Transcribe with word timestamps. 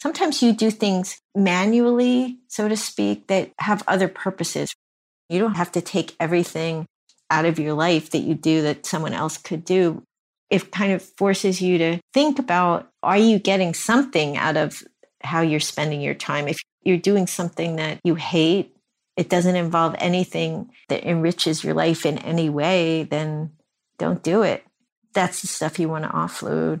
sometimes 0.00 0.42
you 0.42 0.52
do 0.52 0.70
things 0.70 1.20
manually, 1.34 2.38
so 2.48 2.68
to 2.68 2.76
speak, 2.76 3.26
that 3.26 3.52
have 3.58 3.82
other 3.86 4.08
purposes. 4.08 4.74
You 5.28 5.38
don't 5.38 5.56
have 5.56 5.72
to 5.72 5.80
take 5.80 6.16
everything 6.18 6.86
out 7.30 7.44
of 7.44 7.58
your 7.58 7.74
life 7.74 8.10
that 8.10 8.18
you 8.18 8.34
do 8.34 8.62
that 8.62 8.86
someone 8.86 9.12
else 9.12 9.36
could 9.36 9.64
do. 9.64 10.02
It 10.50 10.70
kind 10.70 10.92
of 10.92 11.02
forces 11.02 11.60
you 11.60 11.76
to 11.78 11.98
think 12.14 12.38
about 12.38 12.90
are 13.02 13.18
you 13.18 13.38
getting 13.38 13.74
something 13.74 14.36
out 14.36 14.56
of 14.56 14.82
how 15.22 15.42
you're 15.42 15.60
spending 15.60 16.00
your 16.00 16.14
time? 16.14 16.48
If 16.48 16.58
you're 16.82 16.96
doing 16.96 17.26
something 17.26 17.76
that 17.76 18.00
you 18.02 18.14
hate, 18.14 18.74
it 19.16 19.28
doesn't 19.28 19.56
involve 19.56 19.94
anything 19.98 20.70
that 20.88 21.04
enriches 21.04 21.62
your 21.62 21.74
life 21.74 22.06
in 22.06 22.18
any 22.18 22.48
way, 22.48 23.02
then 23.02 23.50
don't 23.98 24.22
do 24.22 24.42
it. 24.42 24.64
That's 25.12 25.42
the 25.42 25.48
stuff 25.48 25.78
you 25.78 25.88
want 25.88 26.04
to 26.04 26.10
offload. 26.10 26.80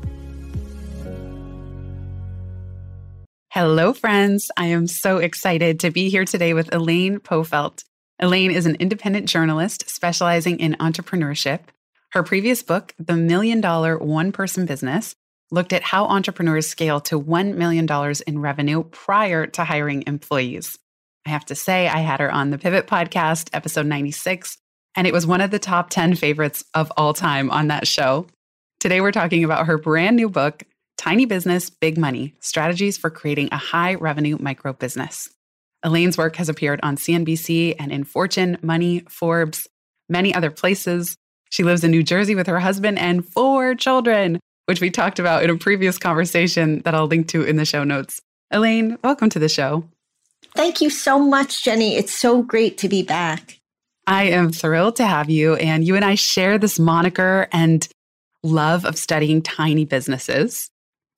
Hello, 3.53 3.91
friends. 3.91 4.49
I 4.55 4.67
am 4.67 4.87
so 4.87 5.17
excited 5.17 5.81
to 5.81 5.91
be 5.91 6.07
here 6.07 6.23
today 6.23 6.53
with 6.53 6.73
Elaine 6.73 7.19
Pofeldt. 7.19 7.83
Elaine 8.17 8.49
is 8.49 8.65
an 8.65 8.77
independent 8.79 9.27
journalist 9.27 9.89
specializing 9.89 10.57
in 10.61 10.75
entrepreneurship. 10.75 11.59
Her 12.11 12.23
previous 12.23 12.63
book, 12.63 12.95
The 12.97 13.17
Million 13.17 13.59
Dollar 13.59 13.97
One 13.97 14.31
Person 14.31 14.65
Business, 14.65 15.17
looked 15.51 15.73
at 15.73 15.83
how 15.83 16.05
entrepreneurs 16.05 16.69
scale 16.69 17.01
to 17.01 17.21
$1 17.21 17.55
million 17.55 17.85
in 18.25 18.39
revenue 18.39 18.85
prior 18.85 19.45
to 19.47 19.65
hiring 19.65 20.05
employees. 20.07 20.79
I 21.25 21.31
have 21.31 21.45
to 21.47 21.55
say, 21.55 21.89
I 21.89 21.99
had 21.99 22.21
her 22.21 22.31
on 22.31 22.51
the 22.51 22.57
Pivot 22.57 22.87
podcast, 22.87 23.49
episode 23.51 23.85
96, 23.85 24.59
and 24.95 25.05
it 25.05 25.13
was 25.13 25.27
one 25.27 25.41
of 25.41 25.51
the 25.51 25.59
top 25.59 25.89
10 25.89 26.15
favorites 26.15 26.63
of 26.73 26.89
all 26.95 27.13
time 27.13 27.51
on 27.51 27.67
that 27.67 27.85
show. 27.85 28.27
Today, 28.79 29.01
we're 29.01 29.11
talking 29.11 29.43
about 29.43 29.67
her 29.67 29.77
brand 29.77 30.15
new 30.15 30.29
book, 30.29 30.63
Tiny 31.01 31.25
Business, 31.25 31.71
Big 31.71 31.97
Money 31.97 32.35
Strategies 32.41 32.95
for 32.95 33.09
Creating 33.09 33.49
a 33.51 33.57
High 33.57 33.95
Revenue 33.95 34.37
Micro 34.39 34.71
Business. 34.71 35.27
Elaine's 35.81 36.15
work 36.15 36.35
has 36.35 36.47
appeared 36.47 36.79
on 36.83 36.95
CNBC 36.95 37.75
and 37.79 37.91
in 37.91 38.03
Fortune, 38.03 38.59
Money, 38.61 38.99
Forbes, 39.09 39.67
many 40.09 40.31
other 40.31 40.51
places. 40.51 41.15
She 41.49 41.63
lives 41.63 41.83
in 41.83 41.89
New 41.89 42.03
Jersey 42.03 42.35
with 42.35 42.45
her 42.45 42.59
husband 42.59 42.99
and 42.99 43.27
four 43.27 43.73
children, 43.73 44.39
which 44.67 44.79
we 44.79 44.91
talked 44.91 45.17
about 45.17 45.41
in 45.41 45.49
a 45.49 45.57
previous 45.57 45.97
conversation 45.97 46.83
that 46.85 46.93
I'll 46.93 47.07
link 47.07 47.29
to 47.29 47.41
in 47.41 47.55
the 47.55 47.65
show 47.65 47.83
notes. 47.83 48.21
Elaine, 48.51 48.99
welcome 49.03 49.31
to 49.31 49.39
the 49.39 49.49
show. 49.49 49.83
Thank 50.53 50.81
you 50.81 50.91
so 50.91 51.17
much, 51.17 51.63
Jenny. 51.63 51.95
It's 51.95 52.13
so 52.13 52.43
great 52.43 52.77
to 52.77 52.87
be 52.87 53.01
back. 53.01 53.57
I 54.05 54.25
am 54.25 54.51
thrilled 54.51 54.97
to 54.97 55.07
have 55.07 55.31
you. 55.31 55.55
And 55.55 55.83
you 55.83 55.95
and 55.95 56.05
I 56.05 56.13
share 56.13 56.59
this 56.59 56.77
moniker 56.77 57.47
and 57.51 57.87
love 58.43 58.85
of 58.85 58.99
studying 58.99 59.41
tiny 59.41 59.85
businesses. 59.85 60.70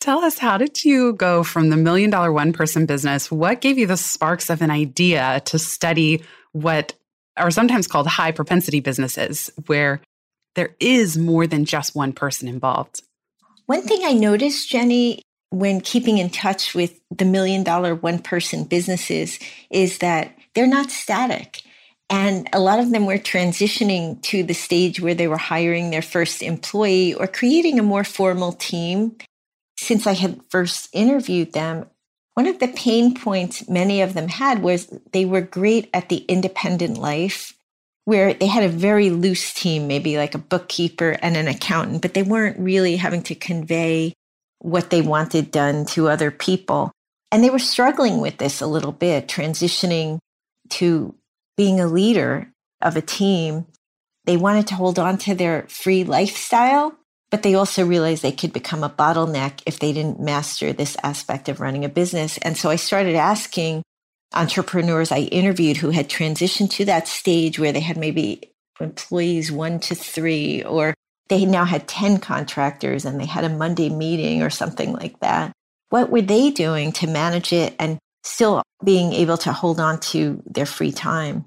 Tell 0.04 0.20
us, 0.20 0.38
how 0.38 0.58
did 0.58 0.84
you 0.84 1.14
go 1.14 1.46
from 1.46 1.70
the 1.70 1.78
million 1.78 2.09
dollar 2.09 2.30
one 2.30 2.52
person 2.52 2.86
business? 2.86 3.32
What 3.32 3.62
gave 3.62 3.78
you 3.78 3.88
the 3.88 3.96
sparks 3.96 4.50
of 4.50 4.62
an 4.62 4.70
idea 4.70 5.42
to 5.45 5.58
study 5.58 6.22
what 6.52 6.94
are 7.38 7.50
sometimes 7.50 7.88
called 7.88 8.08
high 8.08 8.33
propensity 8.33 8.82
businesses, 8.82 9.50
where 9.67 10.02
there 10.55 10.76
is 10.82 11.17
more 11.17 11.48
than 11.48 11.64
just 11.64 11.95
one 11.95 12.11
person 12.11 12.50
involved? 12.50 13.02
One 13.67 13.82
thing 13.83 14.02
I 14.04 14.11
noticed, 14.11 14.70
Jenny, 14.70 15.22
when 15.52 15.80
keeping 15.80 16.17
in 16.17 16.30
touch 16.30 16.76
with 16.76 17.00
the 17.10 17.23
million 17.23 17.64
dollar 17.64 17.95
one 17.95 18.20
person 18.20 18.66
businesses 18.66 19.39
is 19.70 20.00
that 20.00 20.38
they're 20.54 20.67
not 20.67 20.92
static. 20.92 21.61
And 22.10 22.50
a 22.52 22.60
lot 22.60 22.80
of 22.80 22.92
them 22.92 23.06
were 23.06 23.17
transitioning 23.17 24.22
to 24.23 24.44
the 24.44 24.54
stage 24.54 25.00
where 25.00 25.16
they 25.16 25.30
were 25.30 25.38
hiring 25.38 25.92
their 25.92 26.02
first 26.02 26.44
employee 26.44 27.14
or 27.14 27.26
creating 27.26 27.80
a 27.80 27.83
more 27.83 28.04
formal 28.04 28.52
team 28.52 29.16
since 29.83 30.08
I 30.08 30.14
had 30.14 30.42
first 30.49 30.89
interviewed 30.94 31.54
them, 31.54 31.86
one 32.33 32.48
of 32.48 32.60
the 32.60 32.67
pain 32.70 33.14
points 33.14 33.70
many 33.70 34.02
of 34.02 34.14
them 34.14 34.27
had 34.27 34.64
was 34.64 34.88
they 35.11 35.26
were 35.26 35.42
great 35.42 35.89
at 35.94 36.10
the 36.10 36.17
independent 36.17 36.98
life, 36.98 37.54
where 38.05 38.33
they 38.33 38.48
had 38.48 38.64
a 38.64 38.70
very 38.70 39.10
loose 39.10 39.54
team, 39.54 39.88
maybe 39.88 40.17
like 40.17 40.33
a 40.33 40.39
bookkeeper 40.39 41.17
and 41.21 41.38
an 41.38 41.48
accountant, 41.48 42.02
but 42.02 42.14
they 42.14 42.23
weren't 42.23 42.60
really 42.60 42.95
having 42.95 43.21
to 43.23 43.36
convey 43.36 44.14
what 44.60 44.89
they 44.89 45.02
wanted 45.02 45.52
done 45.52 45.86
to 45.86 46.10
other 46.10 46.32
people. 46.32 46.92
And 47.32 47.44
they 47.44 47.50
were 47.50 47.60
struggling 47.60 48.20
with 48.20 48.38
this 48.38 48.61
a 48.61 48.67
little 48.67 48.92
bit, 48.92 49.27
transitioning 49.27 50.20
to 50.70 51.15
being 51.55 51.80
a 51.80 51.88
leader 51.88 52.52
of 52.82 52.95
a 52.95 53.02
team. 53.02 53.67
They 54.26 54.38
wanted 54.38 54.67
to 54.67 54.76
hold 54.76 54.98
on 54.98 55.17
to 55.20 55.36
their 55.36 55.65
free 55.67 56.04
lifestyle, 56.04 56.95
but 57.33 57.42
they 57.42 57.55
also 57.55 57.83
realized 57.83 58.21
they 58.21 58.32
could 58.32 58.54
become 58.54 58.83
a 58.83 58.92
bottleneck 58.92 59.64
if 59.66 59.80
they 59.80 59.92
didn't 59.92 60.20
master 60.20 60.71
this 60.71 60.95
aspect 61.02 61.49
of 61.49 61.60
running 61.60 61.83
a 61.83 61.89
business. 61.89 62.38
And 62.38 62.55
so 62.55 62.70
I 62.70 62.76
started 62.76 63.16
asking 63.16 63.82
entrepreneurs 64.36 65.11
I 65.11 65.21
interviewed 65.21 65.77
who 65.77 65.89
had 65.89 66.08
transitioned 66.08 66.70
to 66.73 66.86
that 66.86 67.08
stage 67.08 67.58
where 67.58 67.71
they 67.71 67.80
had 67.80 67.98
maybe 67.98 68.52
employees 68.80 69.52
one 69.52 69.80
to 69.80 69.95
three, 69.95 70.61
or 70.61 70.94
they 71.27 71.44
now 71.45 71.66
had 71.66 71.88
10 71.88 72.20
contractors 72.20 73.04
and 73.04 73.20
they 73.20 73.26
had 73.26 73.45
a 73.45 73.50
Monday 73.50 73.89
meeting 73.89 74.44
or 74.44 74.52
something 74.52 74.94
like 74.94 75.20
that. 75.21 75.52
What 75.89 76.11
were 76.11 76.21
they 76.21 76.52
doing 76.52 76.92
to 76.92 77.08
manage 77.08 77.52
it 77.52 77.76
and 77.80 77.98
still 78.21 78.61
being 78.83 79.11
able 79.11 79.38
to 79.38 79.52
hold 79.52 79.80
on 79.80 80.00
to 80.02 80.44
their 80.45 80.67
free 80.67 80.92
time? 80.92 81.45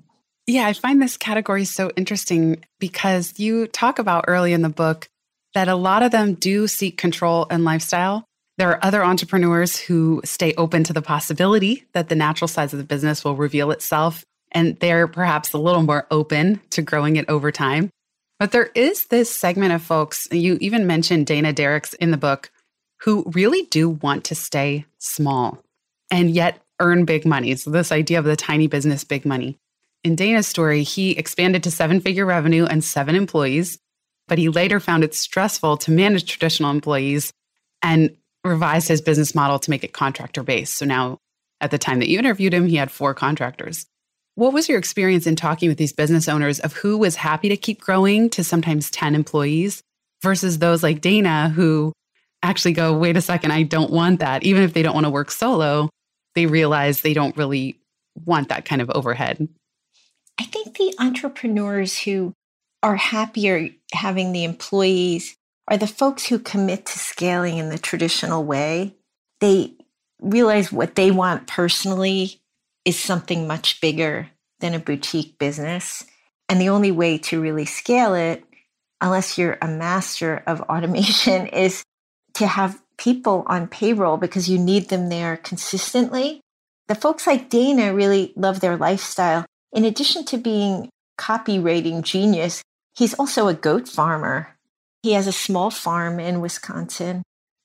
Yeah, 0.49 0.67
I 0.67 0.73
find 0.73 1.01
this 1.01 1.17
category 1.17 1.65
so 1.65 1.93
interesting 1.97 2.65
because 2.81 3.39
you 3.39 3.69
talk 3.69 4.01
about 4.01 4.25
early 4.27 4.53
in 4.53 4.63
the 4.63 4.69
book 4.69 5.07
that 5.57 5.69
a 5.69 5.75
lot 5.75 6.03
of 6.03 6.11
them 6.11 6.35
do 6.35 6.69
seek 6.69 6.99
control 6.99 7.47
and 7.49 7.65
lifestyle. 7.65 8.27
There 8.59 8.69
are 8.69 8.85
other 8.85 9.03
entrepreneurs 9.03 9.79
who 9.79 10.21
stay 10.23 10.53
open 10.59 10.85
to 10.85 10.93
the 10.93 11.01
possibility 11.01 11.87
that 11.95 12.11
the 12.11 12.15
natural 12.15 12.47
size 12.47 12.75
of 12.75 12.79
the 12.79 12.85
business 12.85 13.25
will 13.25 13.37
reveal 13.37 13.71
itself, 13.71 14.23
and 14.53 14.79
they're 14.81 15.09
perhaps 15.09 15.55
a 15.55 15.59
little 15.59 15.81
more 15.81 16.07
open 16.11 16.61
to 16.71 16.83
growing 16.83 17.17
it 17.17 17.25
over 17.31 17.51
time. 17.51 17.89
But 18.39 18.53
there 18.53 18.69
is 18.75 19.07
this 19.07 19.35
segment 19.35 19.73
of 19.73 19.81
folks, 19.81 20.29
you 20.31 20.59
even 20.61 20.87
mentioned 20.87 21.27
Dana 21.27 21.55
Derricks 21.55 21.95
in 21.95 22.11
the 22.11 22.19
book, 22.19 22.51
who 23.01 23.25
really 23.35 23.63
do 23.63 23.89
want 23.89 24.25
to 24.25 24.35
stay 24.35 24.85
small 24.99 25.65
and 26.11 26.31
yet 26.31 26.61
earn 26.81 27.07
big 27.07 27.25
money. 27.25 27.57
So, 27.57 27.71
this 27.71 27.93
idea 27.93 28.19
of 28.19 28.27
the 28.27 28.37
tiny 28.37 28.67
business, 28.67 29.05
big 29.05 29.25
money. 29.25 29.57
In 30.05 30.17
Dana's 30.17 30.47
story, 30.47 30.83
he 30.83 31.13
expanded 31.13 31.63
to 31.63 31.71
seven 31.71 32.03
figure 32.03 32.27
revenue 32.27 32.67
and 32.67 32.85
seven 32.85 33.15
employees 33.15 33.79
but 34.29 34.39
he 34.39 34.49
later 34.49 34.81
found 34.81 35.05
it 35.05 35.15
stressful 35.15 35.77
to 35.79 35.91
manage 35.91 36.25
traditional 36.25 36.71
employees 36.71 37.33
and 37.83 38.17
revised 38.45 38.89
his 38.89 39.01
business 39.01 39.35
model 39.35 39.59
to 39.59 39.71
make 39.71 39.85
it 39.85 39.93
contractor 39.93 40.43
based. 40.43 40.77
So 40.77 40.85
now, 40.85 41.19
at 41.61 41.71
the 41.71 41.79
time 41.79 42.01
that 42.01 42.09
you 42.09 42.19
interviewed 42.19 42.55
him, 42.55 42.67
he 42.67 42.77
had 42.77 42.91
four 42.91 43.15
contractors. 43.15 43.87
What 44.35 44.53
was 44.53 44.69
your 44.69 44.79
experience 44.79 45.27
in 45.27 45.37
talking 45.37 45.69
with 45.69 45.79
these 45.79 45.93
business 45.93 46.29
owners 46.29 46.61
of 46.61 46.75
who 46.75 46.99
was 46.99 47.17
happy 47.17 47.49
to 47.49 47.57
keep 47.57 47.81
growing 47.81 48.29
to 48.31 48.45
sometimes 48.45 48.91
10 48.91 49.15
employees 49.15 49.83
versus 50.23 50.59
those 50.59 50.83
like 50.83 51.01
Dana 51.01 51.49
who 51.49 51.93
actually 52.43 52.73
go, 52.73 52.97
wait 52.97 53.17
a 53.17 53.23
second, 53.23 53.53
I 53.53 53.63
don't 53.63 53.91
want 53.91 54.21
that. 54.21 54.43
Even 54.43 54.63
if 54.63 54.75
they 54.75 54.83
don't 54.83 54.95
want 54.95 55.07
to 55.07 55.11
work 55.11 55.31
solo, 55.31 55.89
they 56.35 56.47
realize 56.47 57.01
they 57.01 57.15
don't 57.15 57.37
really 57.37 57.81
want 58.27 58.51
that 58.51 58.67
kind 58.67 58.83
of 58.83 58.91
overhead. 58.91 59.49
I 60.39 60.45
think 60.45 60.77
the 60.77 60.95
entrepreneurs 60.99 61.99
who 61.99 62.35
are 62.83 62.97
happier 62.97 63.69
having 63.93 64.33
the 64.33 64.45
employees 64.45 65.37
are 65.69 65.77
the 65.77 65.87
folks 65.87 66.27
who 66.27 66.39
commit 66.39 66.87
to 66.87 66.99
scaling 66.99 67.59
in 67.59 67.69
the 67.69 67.79
traditional 67.79 68.45
way. 68.45 68.95
They 69.41 69.75
realize 70.21 70.73
what 70.73 70.95
they 70.95 71.11
want 71.11 71.47
personally 71.47 72.41
is 72.85 72.99
something 72.99 73.47
much 73.47 73.81
bigger 73.81 74.29
than 74.61 74.75
a 74.75 74.79
boutique 74.79 75.39
business. 75.39 76.05
And 76.49 76.61
the 76.61 76.69
only 76.69 76.93
way 76.93 77.19
to 77.19 77.41
really 77.41 77.65
scale 77.65 78.15
it, 78.15 78.45
unless 79.01 79.37
you're 79.37 79.59
a 79.61 79.69
master 79.69 80.43
of 80.47 80.61
automation, 80.71 81.49
is 81.49 81.83
to 82.35 82.47
have 82.47 82.81
people 82.99 83.45
on 83.47 83.67
payroll 83.67 84.17
because 84.17 84.49
you 84.49 84.59
need 84.59 84.89
them 84.89 85.09
there 85.09 85.37
consistently. 85.37 86.41
The 86.89 86.95
folks 86.95 87.27
like 87.27 87.51
Dana 87.51 87.93
really 87.93 88.33
love 88.37 88.61
their 88.61 88.77
lifestyle. 88.77 89.45
In 89.73 89.85
addition 89.85 90.25
to 90.27 90.39
being 90.39 90.89
copywriting 91.19 92.03
genius, 92.03 92.63
he's 92.97 93.15
also 93.15 93.49
a 93.49 93.55
goat 93.55 93.89
farmer. 93.89 94.57
He 95.03 95.13
has 95.13 95.27
a 95.27 95.33
small 95.33 95.71
farm 95.71 96.19
in 96.19 96.41
Wisconsin 96.41 97.23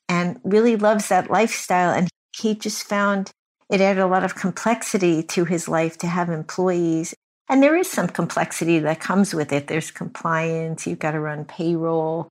and 0.07 0.39
really 0.43 0.75
loves 0.75 1.07
that 1.07 1.31
lifestyle. 1.31 1.93
And 1.93 2.09
he 2.35 2.55
just 2.55 2.83
found 2.83 3.31
it 3.69 3.79
added 3.79 4.01
a 4.01 4.07
lot 4.07 4.25
of 4.25 4.35
complexity 4.35 5.23
to 5.23 5.45
his 5.45 5.69
life 5.69 5.97
to 5.99 6.07
have 6.07 6.29
employees. 6.29 7.15
And 7.49 7.63
there 7.63 7.77
is 7.77 7.89
some 7.89 8.07
complexity 8.07 8.79
that 8.79 8.99
comes 8.99 9.33
with 9.33 9.53
it. 9.53 9.67
There's 9.67 9.91
compliance, 9.91 10.85
you've 10.85 10.99
got 10.99 11.11
to 11.11 11.19
run 11.19 11.45
payroll, 11.45 12.27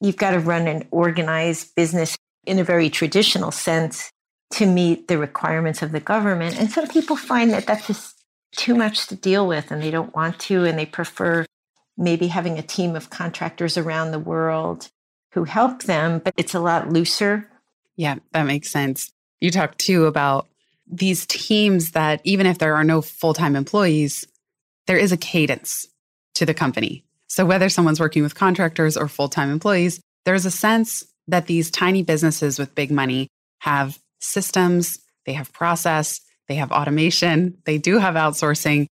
you've 0.00 0.16
got 0.16 0.30
to 0.30 0.38
run 0.38 0.68
an 0.68 0.86
organized 0.90 1.74
business 1.74 2.16
in 2.46 2.58
a 2.58 2.64
very 2.64 2.90
traditional 2.90 3.50
sense 3.50 4.10
to 4.52 4.66
meet 4.66 5.08
the 5.08 5.18
requirements 5.18 5.82
of 5.82 5.90
the 5.90 6.00
government. 6.00 6.58
And 6.58 6.70
some 6.70 6.86
people 6.86 7.16
find 7.16 7.50
that 7.50 7.66
that's 7.66 8.13
too 8.56 8.74
much 8.74 9.06
to 9.08 9.16
deal 9.16 9.46
with 9.46 9.70
and 9.70 9.82
they 9.82 9.90
don't 9.90 10.14
want 10.14 10.38
to, 10.40 10.64
and 10.64 10.78
they 10.78 10.86
prefer 10.86 11.46
maybe 11.96 12.28
having 12.28 12.58
a 12.58 12.62
team 12.62 12.96
of 12.96 13.10
contractors 13.10 13.76
around 13.76 14.10
the 14.10 14.18
world 14.18 14.88
who 15.32 15.44
help 15.44 15.84
them, 15.84 16.20
but 16.24 16.34
it's 16.36 16.54
a 16.54 16.60
lot 16.60 16.90
looser. 16.90 17.48
Yeah, 17.96 18.16
that 18.32 18.44
makes 18.44 18.70
sense. 18.70 19.12
You 19.40 19.50
talked 19.50 19.78
too 19.78 20.06
about 20.06 20.48
these 20.86 21.26
teams 21.26 21.92
that 21.92 22.20
even 22.24 22.46
if 22.46 22.58
there 22.58 22.74
are 22.74 22.84
no 22.84 23.00
full 23.02 23.34
time 23.34 23.56
employees, 23.56 24.26
there 24.86 24.96
is 24.96 25.12
a 25.12 25.16
cadence 25.16 25.86
to 26.34 26.46
the 26.46 26.54
company. 26.54 27.04
So 27.26 27.44
whether 27.44 27.68
someone's 27.68 28.00
working 28.00 28.22
with 28.22 28.34
contractors 28.34 28.96
or 28.96 29.08
full 29.08 29.28
time 29.28 29.50
employees, 29.50 30.00
there's 30.24 30.46
a 30.46 30.50
sense 30.50 31.04
that 31.28 31.46
these 31.46 31.70
tiny 31.70 32.02
businesses 32.02 32.58
with 32.58 32.74
big 32.74 32.90
money 32.90 33.28
have 33.60 33.98
systems, 34.20 34.98
they 35.26 35.32
have 35.32 35.52
process, 35.52 36.20
they 36.48 36.56
have 36.56 36.72
automation, 36.72 37.58
they 37.64 37.78
do 37.78 37.98
have 37.98 38.14
outsourcing, 38.14 38.86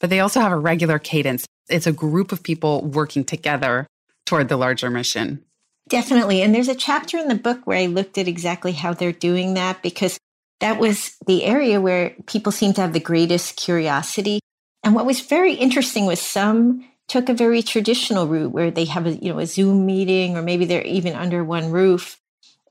but 0.00 0.10
they 0.10 0.20
also 0.20 0.40
have 0.40 0.52
a 0.52 0.58
regular 0.58 0.98
cadence. 0.98 1.46
It's 1.68 1.86
a 1.86 1.92
group 1.92 2.32
of 2.32 2.42
people 2.42 2.84
working 2.84 3.24
together 3.24 3.86
toward 4.26 4.48
the 4.48 4.56
larger 4.56 4.90
mission. 4.90 5.44
Definitely. 5.88 6.42
And 6.42 6.54
there's 6.54 6.68
a 6.68 6.74
chapter 6.74 7.16
in 7.16 7.28
the 7.28 7.34
book 7.34 7.66
where 7.66 7.78
I 7.78 7.86
looked 7.86 8.18
at 8.18 8.28
exactly 8.28 8.72
how 8.72 8.92
they're 8.92 9.12
doing 9.12 9.54
that 9.54 9.82
because 9.82 10.18
that 10.60 10.78
was 10.78 11.16
the 11.26 11.44
area 11.44 11.80
where 11.80 12.14
people 12.26 12.52
seem 12.52 12.72
to 12.74 12.82
have 12.82 12.92
the 12.92 13.00
greatest 13.00 13.56
curiosity. 13.56 14.40
And 14.84 14.94
what 14.94 15.06
was 15.06 15.20
very 15.20 15.54
interesting 15.54 16.04
was 16.04 16.20
some 16.20 16.84
took 17.06 17.28
a 17.28 17.34
very 17.34 17.62
traditional 17.62 18.26
route 18.26 18.52
where 18.52 18.70
they 18.70 18.84
have 18.84 19.06
a 19.06 19.12
you 19.16 19.32
know 19.32 19.38
a 19.38 19.46
Zoom 19.46 19.86
meeting 19.86 20.36
or 20.36 20.42
maybe 20.42 20.66
they're 20.66 20.82
even 20.82 21.14
under 21.14 21.42
one 21.42 21.70
roof 21.70 22.20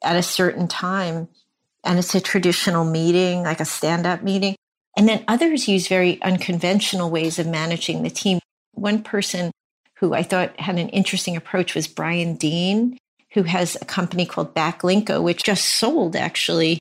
at 0.04 0.16
a 0.16 0.24
certain 0.24 0.68
time 0.68 1.28
and 1.88 1.98
it's 1.98 2.13
a 2.13 2.22
traditional 2.22 2.84
meeting 2.84 3.44
like 3.44 3.62
a 3.62 3.66
stand-up 3.66 4.22
meeting. 4.22 4.56
And 4.98 5.07
then 5.07 5.24
others 5.28 5.68
use 5.68 5.88
very 5.88 6.22
unconventional 6.22 7.10
ways 7.10 7.39
of 7.39 7.48
managing 7.48 8.04
the 8.04 8.10
team. 8.10 8.39
One 8.74 9.01
person 9.01 9.51
who 10.00 10.13
I 10.13 10.22
thought 10.22 10.60
had 10.60 10.78
an 10.78 10.89
interesting 10.89 11.38
approach 11.38 11.74
was 11.74 11.88
Brian 11.88 12.36
Dean 12.36 12.98
who 13.34 13.44
has 13.44 13.78
a 13.81 13.86
company 13.86 14.25
called 14.25 14.54
Backlinko 14.54 15.24
which 15.24 15.44
just 15.44 15.66
sold 15.66 16.16
actually. 16.16 16.80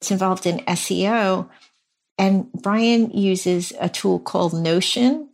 It's 0.00 0.10
involved 0.10 0.44
in 0.44 0.58
SEO 0.60 1.48
and 2.18 2.50
Brian 2.52 3.10
uses 3.10 3.72
a 3.80 3.88
tool 3.88 4.18
called 4.18 4.54
Notion 4.54 5.28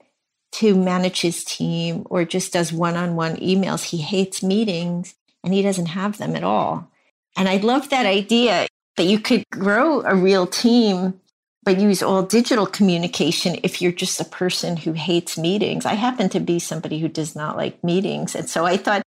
to 0.53 0.75
manage 0.75 1.23
his 1.23 1.45
team 1.45 2.07
or 2.11 2.25
just 2.25 2.53
does 2.53 2.73
one 2.73 2.97
on 2.97 3.17
one 3.17 3.37
emails. 3.37 3.85
He 3.85 3.99
hates 3.99 4.43
meetings 4.43 5.15
and 5.43 5.55
he 5.55 5.63
doesn't 5.63 5.87
have 5.87 6.19
them 6.19 6.37
at 6.37 6.45
all. 6.45 6.91
And 7.37 7.49
I 7.49 7.57
love 7.57 7.89
that 7.91 8.07
idea 8.07 8.67
that 8.97 9.05
you 9.05 9.19
could 9.19 9.45
grow 9.51 10.03
a 10.03 10.15
real 10.15 10.47
team 10.47 11.21
but 11.65 11.81
use 11.81 12.03
all 12.03 12.23
digital 12.23 12.67
communication 12.67 13.57
if 13.63 13.81
you're 13.81 13.93
just 13.93 14.21
a 14.21 14.25
person 14.25 14.77
who 14.77 14.93
hates 14.93 15.39
meetings. 15.39 15.87
I 15.87 15.95
happen 15.95 16.29
to 16.31 16.41
be 16.41 16.59
somebody 16.59 16.99
who 16.99 17.09
does 17.09 17.35
not 17.35 17.57
like 17.57 17.83
meetings. 17.83 18.35
And 18.35 18.49
so 18.49 18.67
I 18.67 18.77
thought 18.77 19.03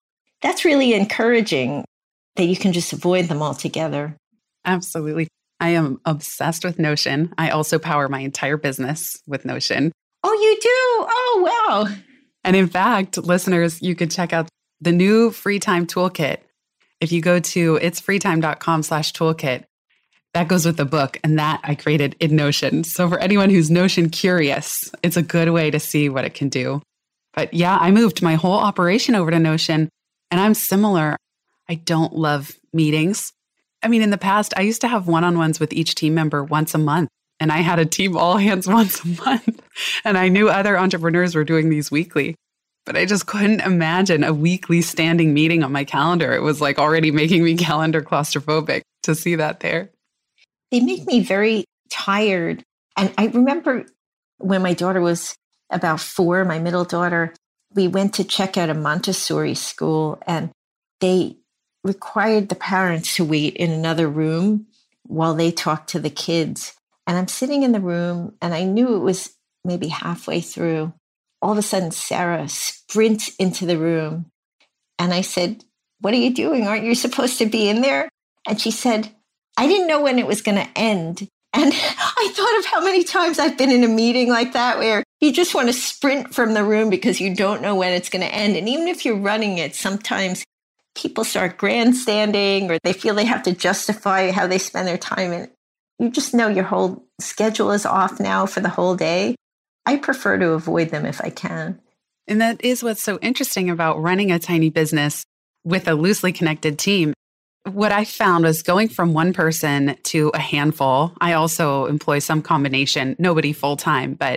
that's 0.42 0.64
really 0.64 0.92
encouraging 0.92 1.84
that 2.36 2.44
you 2.44 2.56
can 2.56 2.72
just 2.72 2.92
avoid 2.92 3.26
them 3.26 3.42
altogether. 3.42 4.16
Absolutely. 4.64 5.28
I 5.60 5.70
am 5.70 6.00
obsessed 6.04 6.64
with 6.64 6.78
Notion. 6.78 7.32
I 7.38 7.50
also 7.50 7.78
power 7.78 8.08
my 8.08 8.20
entire 8.20 8.56
business 8.56 9.20
with 9.26 9.44
Notion. 9.44 9.92
Oh, 10.22 10.32
you 10.32 10.58
do? 10.60 10.68
Oh, 10.68 11.86
wow. 11.88 11.96
And 12.44 12.56
in 12.56 12.68
fact, 12.68 13.16
listeners, 13.16 13.80
you 13.80 13.94
could 13.94 14.10
check 14.10 14.32
out 14.32 14.48
the 14.80 14.92
new 14.92 15.30
free 15.30 15.58
time 15.58 15.86
toolkit. 15.86 16.38
If 17.00 17.12
you 17.12 17.20
go 17.20 17.40
to 17.40 17.78
itsfreetime.com 17.78 18.82
slash 18.82 19.12
toolkit, 19.12 19.64
that 20.34 20.48
goes 20.48 20.64
with 20.64 20.76
the 20.76 20.84
book. 20.84 21.18
And 21.22 21.38
that 21.38 21.60
I 21.62 21.74
created 21.74 22.16
in 22.20 22.36
Notion. 22.36 22.84
So 22.84 23.08
for 23.08 23.18
anyone 23.18 23.50
who's 23.50 23.70
Notion 23.70 24.10
curious, 24.10 24.90
it's 25.02 25.16
a 25.16 25.22
good 25.22 25.50
way 25.50 25.70
to 25.70 25.80
see 25.80 26.08
what 26.08 26.24
it 26.24 26.34
can 26.34 26.48
do. 26.48 26.82
But 27.34 27.54
yeah, 27.54 27.76
I 27.78 27.90
moved 27.90 28.22
my 28.22 28.34
whole 28.34 28.58
operation 28.58 29.14
over 29.14 29.30
to 29.30 29.38
Notion 29.38 29.88
and 30.30 30.40
I'm 30.40 30.54
similar. 30.54 31.16
I 31.68 31.74
don't 31.74 32.14
love 32.14 32.52
meetings. 32.72 33.32
I 33.82 33.88
mean, 33.88 34.02
in 34.02 34.10
the 34.10 34.18
past, 34.18 34.54
I 34.56 34.62
used 34.62 34.82
to 34.82 34.88
have 34.88 35.08
one 35.08 35.24
on 35.24 35.38
ones 35.38 35.58
with 35.58 35.72
each 35.72 35.94
team 35.94 36.14
member 36.14 36.44
once 36.44 36.74
a 36.74 36.78
month 36.78 37.08
and 37.42 37.50
I 37.50 37.58
had 37.58 37.80
a 37.80 37.84
team 37.84 38.16
all 38.16 38.36
hands 38.38 38.68
once 38.68 39.04
a 39.04 39.08
month. 39.08 39.60
And 40.04 40.16
I 40.16 40.28
knew 40.28 40.48
other 40.48 40.78
entrepreneurs 40.78 41.34
were 41.34 41.44
doing 41.44 41.68
these 41.68 41.90
weekly. 41.90 42.36
But 42.84 42.96
I 42.96 43.04
just 43.04 43.26
couldn't 43.26 43.60
imagine 43.60 44.24
a 44.24 44.34
weekly 44.34 44.82
standing 44.82 45.34
meeting 45.34 45.62
on 45.62 45.72
my 45.72 45.84
calendar. 45.84 46.32
It 46.34 46.42
was 46.42 46.60
like 46.60 46.78
already 46.78 47.10
making 47.10 47.44
me 47.44 47.56
calendar 47.68 48.02
claustrophobic 48.02 48.82
to 49.04 49.14
see 49.14 49.36
that 49.36 49.60
there. 49.60 49.90
They 50.72 50.80
make 50.80 51.06
me 51.06 51.20
very 51.20 51.66
tired. 51.90 52.64
And 52.98 53.14
I 53.18 53.28
remember 53.28 53.86
when 54.38 54.62
my 54.62 54.74
daughter 54.74 55.02
was 55.02 55.36
about 55.70 56.00
four, 56.00 56.44
my 56.46 56.60
middle 56.60 56.86
daughter, 56.86 57.34
we 57.74 57.88
went 57.88 58.14
to 58.16 58.24
check 58.24 58.58
out 58.58 58.70
a 58.70 58.74
Montessori 58.74 59.54
school 59.54 60.22
and 60.26 60.52
they 61.00 61.36
required 61.84 62.50
the 62.50 62.56
parents 62.56 63.16
to 63.16 63.24
wait 63.26 63.56
in 63.56 63.70
another 63.70 64.08
room 64.08 64.68
while 65.04 65.34
they 65.34 65.52
talked 65.52 65.90
to 65.90 66.00
the 66.00 66.10
kids. 66.10 66.74
And 67.06 67.18
I'm 67.18 67.28
sitting 67.28 67.64
in 67.64 67.72
the 67.72 67.80
room 67.80 68.34
and 68.42 68.54
I 68.54 68.64
knew 68.64 68.96
it 68.96 69.00
was 69.00 69.34
maybe 69.64 69.88
halfway 69.88 70.42
through. 70.42 70.94
All 71.42 71.52
of 71.52 71.58
a 71.58 71.62
sudden, 71.62 71.92
Sarah 71.92 72.48
sprints 72.48 73.34
into 73.36 73.66
the 73.66 73.78
room. 73.78 74.26
And 74.98 75.14
I 75.14 75.22
said, 75.22 75.64
What 76.00 76.14
are 76.14 76.18
you 76.18 76.34
doing? 76.34 76.68
Aren't 76.68 76.84
you 76.86 76.96
supposed 76.96 77.38
to 77.38 77.46
be 77.46 77.68
in 77.68 77.82
there? 77.82 78.08
And 78.48 78.60
she 78.60 78.72
said, 78.72 79.10
I 79.56 79.66
didn't 79.66 79.88
know 79.88 80.02
when 80.02 80.18
it 80.18 80.26
was 80.26 80.42
going 80.42 80.56
to 80.56 80.68
end. 80.76 81.28
And 81.52 81.72
I 81.74 82.32
thought 82.34 82.58
of 82.58 82.66
how 82.66 82.80
many 82.82 83.04
times 83.04 83.38
I've 83.38 83.58
been 83.58 83.70
in 83.70 83.84
a 83.84 83.88
meeting 83.88 84.28
like 84.28 84.52
that 84.54 84.78
where 84.78 85.04
you 85.20 85.32
just 85.32 85.54
want 85.54 85.68
to 85.68 85.72
sprint 85.72 86.34
from 86.34 86.54
the 86.54 86.64
room 86.64 86.90
because 86.90 87.20
you 87.20 87.34
don't 87.34 87.62
know 87.62 87.74
when 87.74 87.92
it's 87.92 88.08
going 88.08 88.22
to 88.22 88.34
end. 88.34 88.56
And 88.56 88.68
even 88.68 88.88
if 88.88 89.04
you're 89.04 89.18
running 89.18 89.58
it, 89.58 89.74
sometimes 89.74 90.44
people 90.94 91.24
start 91.24 91.58
grandstanding 91.58 92.70
or 92.70 92.78
they 92.82 92.92
feel 92.92 93.14
they 93.14 93.24
have 93.24 93.42
to 93.44 93.52
justify 93.52 94.30
how 94.30 94.46
they 94.46 94.58
spend 94.58 94.88
their 94.88 94.98
time. 94.98 95.32
And 95.32 95.50
you 95.98 96.10
just 96.10 96.34
know 96.34 96.48
your 96.48 96.64
whole 96.64 97.04
schedule 97.20 97.70
is 97.70 97.86
off 97.86 98.18
now 98.18 98.46
for 98.46 98.60
the 98.60 98.68
whole 98.68 98.96
day. 98.96 99.36
I 99.86 99.96
prefer 99.96 100.38
to 100.38 100.50
avoid 100.50 100.90
them 100.90 101.06
if 101.06 101.20
I 101.20 101.30
can. 101.30 101.80
And 102.28 102.40
that 102.40 102.64
is 102.64 102.82
what's 102.82 103.02
so 103.02 103.18
interesting 103.20 103.68
about 103.68 104.00
running 104.00 104.30
a 104.30 104.38
tiny 104.38 104.70
business 104.70 105.24
with 105.64 105.88
a 105.88 105.94
loosely 105.94 106.32
connected 106.32 106.78
team. 106.78 107.14
What 107.64 107.92
I 107.92 108.04
found 108.04 108.44
was 108.44 108.62
going 108.62 108.88
from 108.88 109.12
one 109.12 109.32
person 109.32 109.96
to 110.04 110.30
a 110.34 110.38
handful. 110.38 111.12
I 111.20 111.34
also 111.34 111.86
employ 111.86 112.18
some 112.18 112.42
combination, 112.42 113.14
nobody 113.18 113.52
full 113.52 113.76
time, 113.76 114.14
but 114.14 114.36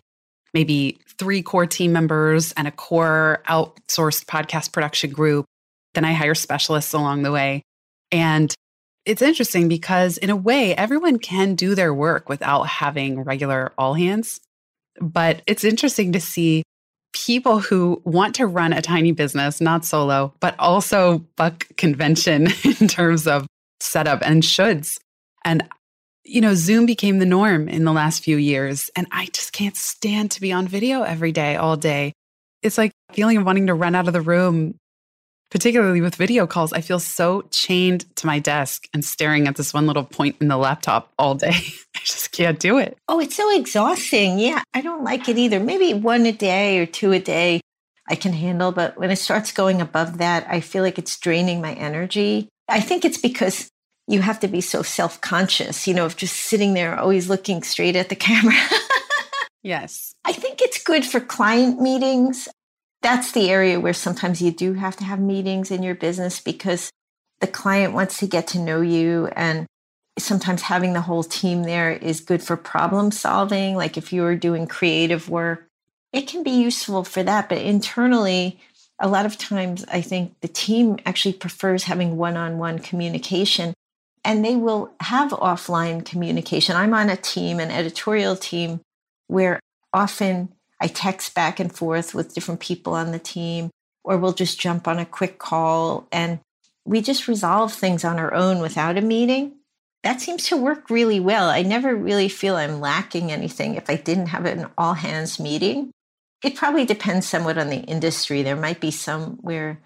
maybe 0.54 1.00
three 1.18 1.42
core 1.42 1.66
team 1.66 1.92
members 1.92 2.52
and 2.54 2.68
a 2.68 2.72
core 2.72 3.42
outsourced 3.48 4.26
podcast 4.26 4.72
production 4.72 5.10
group. 5.10 5.46
Then 5.96 6.06
I 6.06 6.14
hire 6.14 6.36
specialists 6.36 6.94
along 6.94 7.24
the 7.24 7.32
way. 7.32 7.64
And 8.12 8.54
it's 9.06 9.22
interesting 9.22 9.68
because, 9.68 10.18
in 10.18 10.30
a 10.30 10.36
way, 10.36 10.76
everyone 10.76 11.20
can 11.20 11.56
do 11.56 11.74
their 11.74 11.94
work 11.94 12.30
without 12.30 12.68
having 12.68 13.24
regular 13.24 13.74
all 13.78 13.96
hands. 13.96 14.40
But 15.02 15.42
it's 15.48 15.64
interesting 15.64 16.14
to 16.14 16.20
see 16.20 16.64
people 17.16 17.60
who 17.60 18.02
want 18.04 18.36
to 18.36 18.46
run 18.46 18.74
a 18.74 18.82
tiny 18.82 19.14
business, 19.14 19.62
not 19.62 19.86
solo, 19.86 20.34
but 20.42 20.54
also 20.60 21.20
buck 21.38 21.66
convention 21.78 22.48
in 22.80 22.88
terms 22.88 23.26
of 23.26 23.48
setup 23.80 24.22
and 24.22 24.44
shoulds. 24.44 25.00
And, 25.46 25.64
you 26.26 26.42
know, 26.42 26.54
Zoom 26.56 26.86
became 26.86 27.20
the 27.20 27.26
norm 27.26 27.70
in 27.70 27.86
the 27.86 27.94
last 27.94 28.22
few 28.22 28.36
years. 28.38 28.90
And 28.96 29.08
I 29.12 29.28
just 29.28 29.54
can't 29.54 29.78
stand 29.78 30.32
to 30.32 30.42
be 30.42 30.52
on 30.52 30.68
video 30.68 31.04
every 31.04 31.32
day, 31.32 31.56
all 31.56 31.78
day. 31.78 32.12
It's 32.62 32.78
like 32.78 32.92
feeling 33.14 33.38
of 33.38 33.46
wanting 33.46 33.68
to 33.68 33.74
run 33.74 33.96
out 33.96 34.08
of 34.08 34.14
the 34.14 34.22
room 34.22 34.76
particularly 35.50 36.02
with 36.02 36.16
video 36.16 36.48
calls, 36.48 36.74
I 36.74 36.82
feel 36.82 37.00
so 37.00 37.44
chained 37.52 38.14
to 38.18 38.28
my 38.28 38.40
desk 38.40 38.88
and 38.94 39.04
staring 39.04 39.48
at 39.48 39.56
this 39.56 39.74
one 39.74 39.88
little 39.88 40.04
point 40.04 40.38
in 40.42 40.48
the 40.48 40.58
laptop 40.58 41.12
all 41.18 41.36
day. 41.36 41.50
I 41.96 42.00
just 42.04 42.32
can't 42.32 42.60
do 42.60 42.78
it. 42.78 42.98
Oh, 43.08 43.20
it's 43.20 43.36
so 43.36 43.56
exhausting. 43.56 44.40
Yeah, 44.40 44.64
I 44.74 44.82
don't 44.82 45.04
like 45.04 45.30
it 45.30 45.38
either. 45.38 45.60
Maybe 45.60 45.94
one 45.94 46.26
a 46.26 46.32
day 46.32 46.80
or 46.80 46.86
two 46.86 47.12
a 47.12 47.20
day 47.20 47.62
I 48.10 48.16
can 48.16 48.34
handle, 48.34 48.72
but 48.72 48.98
when 48.98 49.12
it 49.12 49.18
starts 49.18 49.52
going 49.52 49.82
above 49.82 50.18
that, 50.20 50.46
I 50.50 50.60
feel 50.60 50.84
like 50.84 51.00
it's 51.00 51.18
draining 51.18 51.62
my 51.62 51.74
energy. 51.74 52.50
I 52.68 52.80
think 52.80 53.06
it's 53.06 53.18
because 53.18 53.70
you 54.08 54.22
have 54.22 54.40
to 54.42 54.48
be 54.48 54.62
so 54.62 54.84
self 54.84 55.22
conscious, 55.22 55.88
you 55.88 55.94
know, 55.94 56.06
of 56.06 56.16
just 56.16 56.36
sitting 56.36 56.74
there 56.74 57.00
always 57.00 57.30
looking 57.30 57.64
straight 57.64 57.96
at 57.96 58.10
the 58.10 58.16
camera. 58.28 58.56
yes. 59.64 60.14
I 60.24 60.34
think 60.34 60.62
it's 60.62 60.84
good 60.84 61.06
for 61.06 61.20
client 61.20 61.82
meetings 61.82 62.48
that's 63.06 63.34
the 63.34 63.52
area 63.52 63.80
where 63.80 63.94
sometimes 63.94 64.42
you 64.42 64.50
do 64.50 64.74
have 64.74 64.96
to 64.96 65.04
have 65.04 65.20
meetings 65.20 65.70
in 65.70 65.84
your 65.84 65.94
business 65.94 66.40
because 66.40 66.90
the 67.40 67.46
client 67.46 67.94
wants 67.94 68.18
to 68.18 68.26
get 68.26 68.48
to 68.48 68.58
know 68.58 68.82
you 68.82 69.28
and 69.36 69.68
sometimes 70.18 70.64
having 70.64 70.94
the 70.94 71.02
whole 71.02 71.24
team 71.24 71.62
there 71.62 71.92
is 71.92 72.20
good 72.20 72.42
for 72.42 72.58
problem 72.58 73.12
solving. 73.12 73.76
Like 73.76 73.96
if 73.96 74.12
you 74.12 74.26
are 74.26 74.36
doing 74.36 74.66
creative 74.66 75.30
work, 75.30 75.68
it 76.14 76.28
can 76.28 76.42
be 76.42 76.50
useful 76.50 77.04
for 77.04 77.22
that. 77.22 77.48
But 77.48 77.60
internally, 77.60 78.60
a 79.00 79.08
lot 79.08 79.28
of 79.28 79.38
times 79.38 79.86
I 79.88 80.02
think 80.02 80.34
the 80.42 80.48
team 80.48 80.98
actually 81.06 81.34
prefers 81.34 81.84
having 81.84 82.18
one 82.18 82.36
on 82.36 82.58
one 82.58 82.80
communication 82.80 83.76
and 84.24 84.44
they 84.44 84.56
will 84.56 84.92
have 85.02 85.30
offline 85.30 86.04
communication. 86.04 86.76
I'm 86.76 86.96
on 86.96 87.12
a 87.12 87.18
team, 87.18 87.60
an 87.60 87.70
editorial 87.70 88.36
team, 88.36 88.82
where 89.28 89.60
often 89.94 90.50
I 90.82 90.88
text 90.88 91.34
back 91.34 91.60
and 91.60 91.74
forth 91.74 92.14
with 92.14 92.34
different 92.34 92.60
people 92.60 92.94
on 92.94 93.12
the 93.12 93.20
team, 93.20 93.70
or 94.04 94.18
we'll 94.18 94.34
just 94.34 94.60
jump 94.60 94.88
on 94.88 95.00
a 95.00 95.06
quick 95.06 95.40
call 95.40 96.08
and 96.12 96.40
we 96.86 97.02
just 97.02 97.28
resolve 97.28 97.74
things 97.74 98.04
on 98.04 98.20
our 98.20 98.34
own 98.34 98.60
without 98.60 98.98
a 98.98 99.02
meeting 99.02 99.56
that 100.06 100.22
seems 100.22 100.46
to 100.46 100.56
work 100.56 100.92
really 100.92 101.20
well. 101.20 101.50
I 101.50 101.64
never 101.64 101.96
really 101.96 102.30
feel 102.30 102.56
I'm 102.56 102.80
lacking 102.80 103.32
anything 103.32 103.74
if 103.74 103.90
I 103.90 103.96
didn't 103.96 104.28
have 104.28 104.46
an 104.46 104.68
all 104.78 104.94
hands 104.94 105.40
meeting. 105.40 105.90
It 106.44 106.56
probably 106.56 106.86
depends 106.86 107.28
somewhat 107.28 107.58
on 107.58 107.70
the 107.70 107.80
industry. 107.80 108.44
There 108.44 108.56
might 108.56 108.80
be 108.80 108.92
some 108.92 109.38
where 109.42 109.80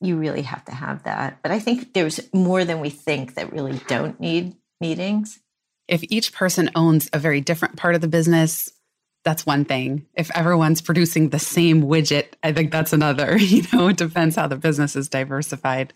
you 0.00 0.16
really 0.16 0.42
have 0.42 0.64
to 0.64 0.74
have 0.74 1.04
that. 1.04 1.38
But 1.40 1.52
I 1.52 1.60
think 1.60 1.92
there's 1.92 2.18
more 2.34 2.64
than 2.64 2.80
we 2.80 2.90
think 2.90 3.34
that 3.34 3.52
really 3.52 3.80
don't 3.86 4.18
need 4.18 4.56
meetings. 4.80 5.38
If 5.86 6.02
each 6.08 6.32
person 6.32 6.70
owns 6.74 7.08
a 7.12 7.20
very 7.20 7.40
different 7.40 7.76
part 7.76 7.94
of 7.94 8.00
the 8.00 8.08
business, 8.08 8.68
that's 9.24 9.44
one 9.44 9.64
thing. 9.64 10.06
If 10.14 10.30
everyone's 10.34 10.80
producing 10.80 11.28
the 11.28 11.38
same 11.38 11.82
widget, 11.82 12.28
I 12.42 12.52
think 12.52 12.70
that's 12.70 12.92
another. 12.92 13.38
You 13.38 13.62
know, 13.72 13.88
it 13.88 13.96
depends 13.96 14.36
how 14.36 14.46
the 14.46 14.56
business 14.56 14.96
is 14.96 15.08
diversified. 15.08 15.92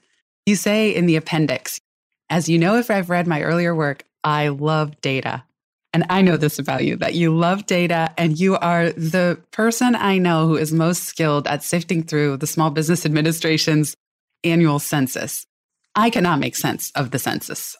You 0.46 0.56
say 0.56 0.94
in 0.94 1.06
the 1.06 1.16
appendix, 1.16 1.80
as 2.28 2.48
you 2.48 2.58
know, 2.58 2.76
if 2.76 2.90
I've 2.90 3.10
read 3.10 3.26
my 3.26 3.42
earlier 3.42 3.74
work, 3.74 4.04
I 4.22 4.48
love 4.48 5.00
data. 5.00 5.44
And 5.92 6.04
I 6.10 6.22
know 6.22 6.36
this 6.36 6.58
about 6.58 6.84
you 6.84 6.96
that 6.96 7.14
you 7.14 7.34
love 7.34 7.66
data 7.66 8.12
and 8.18 8.38
you 8.38 8.56
are 8.56 8.90
the 8.90 9.38
person 9.52 9.94
I 9.94 10.18
know 10.18 10.48
who 10.48 10.56
is 10.56 10.72
most 10.72 11.04
skilled 11.04 11.46
at 11.46 11.62
sifting 11.62 12.02
through 12.02 12.38
the 12.38 12.48
Small 12.48 12.70
Business 12.70 13.06
Administration's 13.06 13.94
annual 14.42 14.80
census. 14.80 15.46
I 15.94 16.10
cannot 16.10 16.40
make 16.40 16.56
sense 16.56 16.90
of 16.96 17.12
the 17.12 17.20
census. 17.20 17.76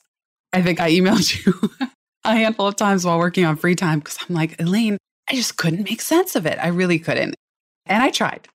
I 0.53 0.63
think 0.63 0.79
I 0.79 0.93
emailed 0.93 1.45
you 1.47 1.71
a 2.25 2.37
handful 2.37 2.69
of 2.69 2.77
times 2.77 3.05
while 3.05 3.19
working 3.19 3.45
on 3.45 3.57
free 3.57 3.75
time 3.75 3.99
because 3.99 4.19
I'm 4.29 4.35
like, 4.35 4.61
Elaine, 4.61 4.97
I 5.29 5.35
just 5.35 5.57
couldn't 5.57 5.85
make 5.85 6.01
sense 6.01 6.37
of 6.37 6.47
it. 6.47 6.59
I 6.61 6.69
really 6.69 6.99
couldn't. 6.99 7.35
And 7.87 8.03
I 8.03 8.11
tried. 8.11 8.49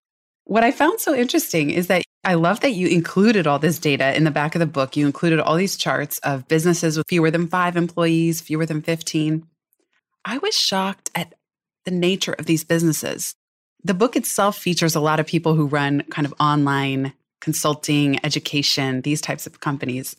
What 0.45 0.63
I 0.63 0.71
found 0.71 0.99
so 0.99 1.13
interesting 1.13 1.69
is 1.69 1.87
that 1.87 2.03
I 2.23 2.33
love 2.33 2.59
that 2.61 2.71
you 2.71 2.87
included 2.87 3.47
all 3.47 3.59
this 3.59 3.79
data 3.79 4.15
in 4.15 4.23
the 4.23 4.31
back 4.31 4.55
of 4.55 4.59
the 4.59 4.65
book. 4.65 4.97
You 4.97 5.05
included 5.05 5.39
all 5.39 5.55
these 5.55 5.77
charts 5.77 6.17
of 6.19 6.47
businesses 6.47 6.97
with 6.97 7.07
fewer 7.07 7.31
than 7.31 7.47
five 7.47 7.77
employees, 7.77 8.41
fewer 8.41 8.65
than 8.65 8.81
15. 8.81 9.45
I 10.25 10.37
was 10.39 10.57
shocked 10.57 11.11
at 11.15 11.33
the 11.85 11.91
nature 11.91 12.33
of 12.33 12.45
these 12.45 12.63
businesses. 12.63 13.35
The 13.83 13.93
book 13.93 14.15
itself 14.15 14.57
features 14.57 14.95
a 14.95 14.99
lot 14.99 15.19
of 15.19 15.27
people 15.27 15.55
who 15.55 15.67
run 15.67 16.01
kind 16.09 16.25
of 16.25 16.33
online 16.39 17.13
consulting, 17.39 18.23
education, 18.25 19.01
these 19.01 19.21
types 19.21 19.47
of 19.47 19.61
companies. 19.61 20.15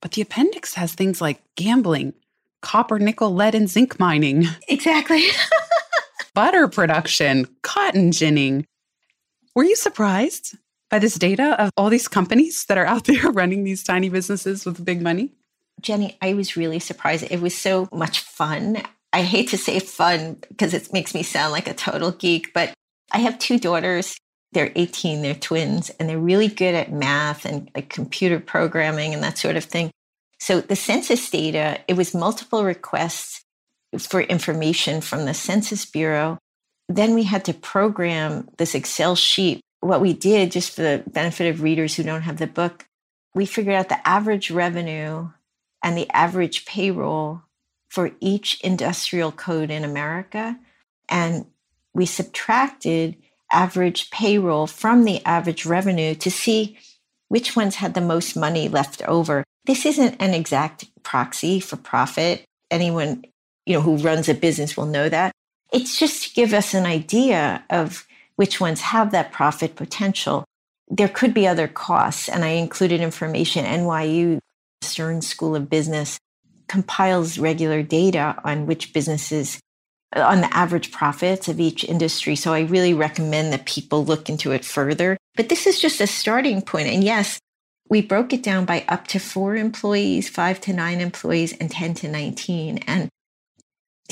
But 0.00 0.12
the 0.12 0.22
appendix 0.22 0.74
has 0.74 0.94
things 0.94 1.20
like 1.20 1.42
gambling, 1.56 2.14
copper, 2.62 2.98
nickel, 2.98 3.34
lead, 3.34 3.54
and 3.54 3.68
zinc 3.68 4.00
mining. 4.00 4.46
Exactly. 4.68 5.24
butter 6.34 6.68
production, 6.68 7.46
cotton 7.62 8.12
ginning. 8.12 8.66
Were 9.54 9.64
you 9.64 9.76
surprised 9.76 10.56
by 10.90 10.98
this 10.98 11.14
data 11.14 11.60
of 11.62 11.70
all 11.76 11.90
these 11.90 12.08
companies 12.08 12.64
that 12.66 12.78
are 12.78 12.86
out 12.86 13.04
there 13.06 13.30
running 13.30 13.64
these 13.64 13.82
tiny 13.82 14.08
businesses 14.08 14.64
with 14.64 14.84
big 14.84 15.02
money? 15.02 15.32
Jenny, 15.80 16.16
I 16.22 16.34
was 16.34 16.56
really 16.56 16.78
surprised. 16.78 17.26
It 17.30 17.40
was 17.40 17.56
so 17.56 17.88
much 17.92 18.20
fun. 18.20 18.82
I 19.12 19.22
hate 19.22 19.48
to 19.48 19.58
say 19.58 19.78
fun 19.80 20.38
because 20.48 20.74
it 20.74 20.92
makes 20.92 21.14
me 21.14 21.22
sound 21.22 21.52
like 21.52 21.68
a 21.68 21.74
total 21.74 22.12
geek, 22.12 22.52
but 22.54 22.72
I 23.10 23.18
have 23.18 23.38
two 23.38 23.58
daughters. 23.58 24.16
They're 24.52 24.72
18, 24.76 25.22
they're 25.22 25.34
twins, 25.34 25.90
and 25.90 26.08
they're 26.08 26.18
really 26.18 26.48
good 26.48 26.74
at 26.74 26.92
math 26.92 27.44
and 27.44 27.70
like 27.74 27.88
computer 27.88 28.38
programming 28.38 29.14
and 29.14 29.22
that 29.22 29.38
sort 29.38 29.56
of 29.56 29.64
thing. 29.64 29.90
So 30.38 30.60
the 30.60 30.76
census 30.76 31.30
data, 31.30 31.80
it 31.88 31.96
was 31.96 32.14
multiple 32.14 32.64
requests 32.64 33.41
for 33.98 34.20
information 34.20 35.00
from 35.00 35.24
the 35.24 35.34
Census 35.34 35.84
Bureau. 35.84 36.38
Then 36.88 37.14
we 37.14 37.24
had 37.24 37.44
to 37.46 37.54
program 37.54 38.48
this 38.58 38.74
Excel 38.74 39.16
sheet 39.16 39.60
what 39.82 40.00
we 40.00 40.12
did, 40.12 40.52
just 40.52 40.74
for 40.74 40.82
the 40.82 41.02
benefit 41.08 41.52
of 41.52 41.60
readers 41.60 41.96
who 41.96 42.04
don't 42.04 42.22
have 42.22 42.38
the 42.38 42.46
book, 42.46 42.86
we 43.34 43.44
figured 43.44 43.74
out 43.74 43.88
the 43.88 44.08
average 44.08 44.50
revenue 44.50 45.28
and 45.82 45.98
the 45.98 46.08
average 46.10 46.64
payroll 46.64 47.42
for 47.88 48.12
each 48.20 48.60
industrial 48.62 49.32
code 49.32 49.70
in 49.70 49.84
America. 49.84 50.56
And 51.08 51.46
we 51.92 52.06
subtracted 52.06 53.16
average 53.50 54.10
payroll 54.10 54.68
from 54.68 55.04
the 55.04 55.22
average 55.26 55.66
revenue 55.66 56.14
to 56.14 56.30
see 56.30 56.78
which 57.28 57.56
ones 57.56 57.76
had 57.76 57.94
the 57.94 58.00
most 58.00 58.36
money 58.36 58.68
left 58.68 59.02
over. 59.02 59.42
This 59.66 59.84
isn't 59.84 60.22
an 60.22 60.32
exact 60.32 60.84
proxy 61.02 61.58
for 61.58 61.76
profit. 61.76 62.44
Anyone, 62.70 63.24
you 63.66 63.74
know, 63.74 63.80
who 63.80 63.96
runs 63.96 64.28
a 64.28 64.34
business 64.34 64.76
will 64.76 64.86
know 64.86 65.08
that. 65.08 65.32
It's 65.72 65.98
just 65.98 66.22
to 66.24 66.34
give 66.34 66.52
us 66.52 66.74
an 66.74 66.86
idea 66.86 67.64
of 67.70 68.06
which 68.36 68.60
ones 68.60 68.80
have 68.80 69.12
that 69.12 69.32
profit 69.32 69.76
potential. 69.76 70.44
There 70.88 71.08
could 71.08 71.32
be 71.32 71.46
other 71.46 71.68
costs, 71.68 72.28
and 72.28 72.44
I 72.44 72.48
included 72.48 73.00
information. 73.00 73.64
NYU 73.64 74.38
Stern 74.82 75.22
School 75.22 75.56
of 75.56 75.70
Business 75.70 76.18
compiles 76.68 77.38
regular 77.38 77.82
data 77.82 78.36
on 78.44 78.66
which 78.66 78.92
businesses 78.92 79.60
on 80.14 80.40
the 80.40 80.54
average 80.56 80.92
profits 80.92 81.48
of 81.48 81.60
each 81.60 81.84
industry. 81.84 82.36
So 82.36 82.52
I 82.52 82.60
really 82.60 82.94
recommend 82.94 83.52
that 83.52 83.66
people 83.66 84.04
look 84.04 84.28
into 84.28 84.52
it 84.52 84.64
further. 84.64 85.16
But 85.36 85.48
this 85.48 85.66
is 85.66 85.80
just 85.80 86.00
a 86.00 86.06
starting 86.06 86.60
point. 86.60 86.88
And 86.88 87.02
yes, 87.02 87.38
we 87.88 88.02
broke 88.02 88.32
it 88.32 88.42
down 88.42 88.64
by 88.64 88.84
up 88.88 89.06
to 89.08 89.18
four 89.18 89.56
employees, 89.56 90.28
five 90.28 90.60
to 90.62 90.72
nine 90.72 91.00
employees, 91.00 91.52
and 91.54 91.70
10 91.70 91.94
to 91.94 92.08
19. 92.08 92.78
And 92.86 93.08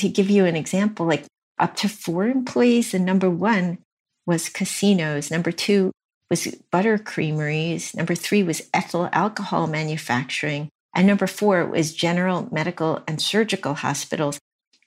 to 0.01 0.09
give 0.09 0.29
you 0.29 0.45
an 0.45 0.55
example, 0.55 1.05
like 1.05 1.25
up 1.57 1.75
to 1.77 1.89
four 1.89 2.27
employees, 2.27 2.91
the 2.91 2.99
number 2.99 3.29
one 3.29 3.79
was 4.25 4.49
casinos. 4.49 5.31
Number 5.31 5.51
two 5.51 5.91
was 6.29 6.47
butter 6.71 6.97
creameries. 6.97 7.95
Number 7.95 8.15
three 8.15 8.43
was 8.43 8.69
ethyl 8.73 9.09
alcohol 9.11 9.67
manufacturing. 9.67 10.69
And 10.95 11.07
number 11.07 11.27
four 11.27 11.65
was 11.65 11.93
general 11.93 12.49
medical 12.51 13.01
and 13.07 13.21
surgical 13.21 13.75
hospitals. 13.75 14.39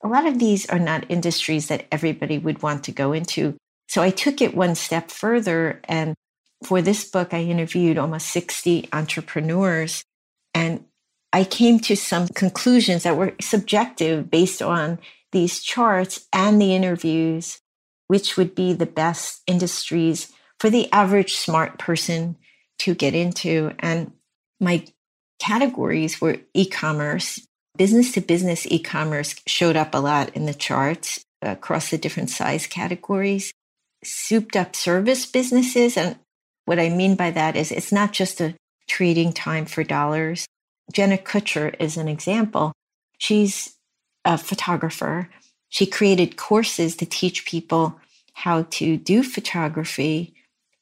A 0.02 0.08
lot 0.08 0.26
of 0.26 0.38
these 0.38 0.68
are 0.68 0.78
not 0.78 1.10
industries 1.10 1.68
that 1.68 1.86
everybody 1.90 2.38
would 2.38 2.62
want 2.62 2.84
to 2.84 2.92
go 2.92 3.12
into. 3.12 3.56
So 3.88 4.02
I 4.02 4.10
took 4.10 4.42
it 4.42 4.54
one 4.54 4.74
step 4.74 5.10
further. 5.10 5.80
And 5.84 6.14
for 6.62 6.82
this 6.82 7.08
book, 7.08 7.32
I 7.32 7.42
interviewed 7.42 7.98
almost 7.98 8.28
60 8.28 8.88
entrepreneurs. 8.92 10.02
And 10.52 10.84
I 11.34 11.42
came 11.42 11.80
to 11.80 11.96
some 11.96 12.28
conclusions 12.28 13.02
that 13.02 13.16
were 13.16 13.34
subjective 13.40 14.30
based 14.30 14.62
on 14.62 15.00
these 15.32 15.60
charts 15.60 16.28
and 16.32 16.62
the 16.62 16.76
interviews 16.76 17.60
which 18.06 18.36
would 18.36 18.54
be 18.54 18.72
the 18.72 18.86
best 18.86 19.42
industries 19.48 20.32
for 20.60 20.70
the 20.70 20.92
average 20.92 21.34
smart 21.34 21.76
person 21.76 22.36
to 22.78 22.94
get 22.94 23.14
into. 23.14 23.72
And 23.80 24.12
my 24.60 24.86
categories 25.40 26.20
were 26.20 26.36
e 26.52 26.68
commerce, 26.68 27.40
business 27.76 28.12
to 28.12 28.20
business 28.20 28.64
e 28.66 28.78
commerce 28.78 29.34
showed 29.48 29.74
up 29.74 29.92
a 29.92 29.98
lot 29.98 30.30
in 30.36 30.46
the 30.46 30.54
charts 30.54 31.24
across 31.42 31.90
the 31.90 31.98
different 31.98 32.30
size 32.30 32.68
categories, 32.68 33.52
souped 34.04 34.54
up 34.54 34.76
service 34.76 35.26
businesses. 35.26 35.96
And 35.96 36.16
what 36.66 36.78
I 36.78 36.90
mean 36.90 37.16
by 37.16 37.32
that 37.32 37.56
is 37.56 37.72
it's 37.72 37.90
not 37.90 38.12
just 38.12 38.40
a 38.40 38.54
trading 38.86 39.32
time 39.32 39.66
for 39.66 39.82
dollars. 39.82 40.46
Jenna 40.92 41.18
Kutcher 41.18 41.74
is 41.78 41.96
an 41.96 42.08
example. 42.08 42.72
She's 43.18 43.76
a 44.24 44.38
photographer 44.38 45.28
she 45.74 45.86
created 45.86 46.36
courses 46.36 46.94
to 46.98 47.04
teach 47.04 47.46
people 47.46 47.98
how 48.32 48.62
to 48.70 48.96
do 48.96 49.24
photography. 49.24 50.32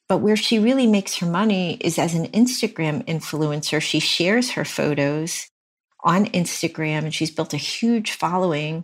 But 0.07 0.19
where 0.19 0.35
she 0.35 0.59
really 0.59 0.85
makes 0.85 1.17
her 1.17 1.25
money 1.25 1.77
is 1.81 1.97
as 1.97 2.13
an 2.13 2.27
Instagram 2.27 3.03
influencer. 3.05 3.81
She 3.81 3.99
shares 3.99 4.51
her 4.51 4.63
photos 4.63 5.47
on 6.03 6.27
Instagram 6.27 7.05
and 7.05 7.13
she's 7.13 7.31
built 7.31 7.55
a 7.55 7.57
huge 7.57 8.11
following 8.11 8.83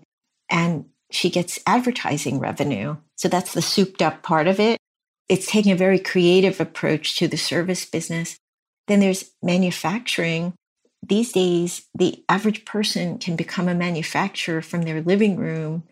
and 0.49 0.85
she 1.11 1.29
gets 1.29 1.59
advertising 1.67 2.39
revenue. 2.39 2.97
So 3.15 3.27
that's 3.27 3.53
the 3.53 3.61
souped 3.61 4.01
up 4.01 4.23
part 4.23 4.47
of 4.47 4.59
it. 4.59 4.79
It's 5.27 5.45
taking 5.45 5.71
a 5.71 5.75
very 5.75 5.99
creative 5.99 6.59
approach 6.59 7.17
to 7.17 7.27
the 7.27 7.37
service 7.37 7.85
business. 7.85 8.35
Then 8.87 8.99
there's 8.99 9.29
manufacturing. 9.43 10.55
These 11.05 11.31
days, 11.31 11.87
the 11.95 12.23
average 12.29 12.65
person 12.65 13.17
can 13.17 13.35
become 13.35 13.67
a 13.67 13.75
manufacturer 13.75 14.61
from 14.61 14.83
their 14.83 15.01
living 15.01 15.37
room 15.37 15.83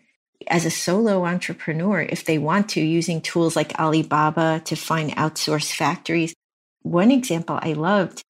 as 0.46 0.64
a 0.64 0.70
solo 0.70 1.24
entrepreneur 1.24 2.02
if 2.02 2.24
they 2.24 2.38
want 2.38 2.68
to 2.70 2.80
using 2.80 3.20
tools 3.20 3.56
like 3.56 3.78
Alibaba 3.78 4.62
to 4.64 4.76
find 4.76 5.10
outsourced 5.12 5.74
factories. 5.74 6.34
One 6.82 7.10
example 7.10 7.58
I 7.60 7.72
loved 7.72 8.22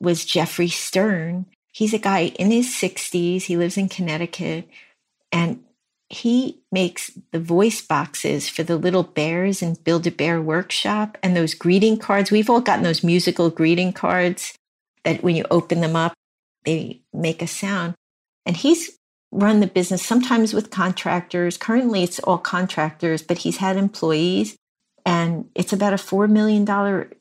was 0.00 0.24
Jeffrey 0.24 0.68
Stern. 0.68 1.46
He's 1.72 1.92
a 1.94 1.98
guy 1.98 2.32
in 2.38 2.50
his 2.50 2.68
60s. 2.68 3.42
He 3.42 3.56
lives 3.56 3.76
in 3.76 3.88
Connecticut 3.88 4.68
and 5.30 5.62
he 6.08 6.62
makes 6.72 7.12
the 7.30 7.38
voice 7.38 7.80
boxes 7.80 8.48
for 8.48 8.64
the 8.64 8.76
little 8.76 9.04
bears 9.04 9.62
in 9.62 9.74
Build 9.74 10.06
a 10.08 10.10
Bear 10.10 10.42
workshop 10.42 11.16
and 11.22 11.36
those 11.36 11.54
greeting 11.54 11.98
cards. 11.98 12.32
We've 12.32 12.50
all 12.50 12.60
gotten 12.60 12.82
those 12.82 13.04
musical 13.04 13.48
greeting 13.48 13.92
cards 13.92 14.54
that 15.04 15.22
when 15.22 15.36
you 15.36 15.44
open 15.50 15.80
them 15.80 15.94
up, 15.94 16.14
they 16.64 17.02
make 17.12 17.42
a 17.42 17.46
sound. 17.46 17.94
And 18.46 18.56
he's 18.56 18.98
run 19.32 19.60
the 19.60 19.66
business 19.66 20.04
sometimes 20.04 20.52
with 20.52 20.70
contractors. 20.70 21.56
Currently, 21.56 22.02
it's 22.02 22.18
all 22.20 22.38
contractors, 22.38 23.22
but 23.22 23.38
he's 23.38 23.58
had 23.58 23.76
employees 23.76 24.56
and 25.06 25.48
it's 25.54 25.72
about 25.72 25.92
a 25.92 25.96
$4 25.96 26.28
million 26.28 26.66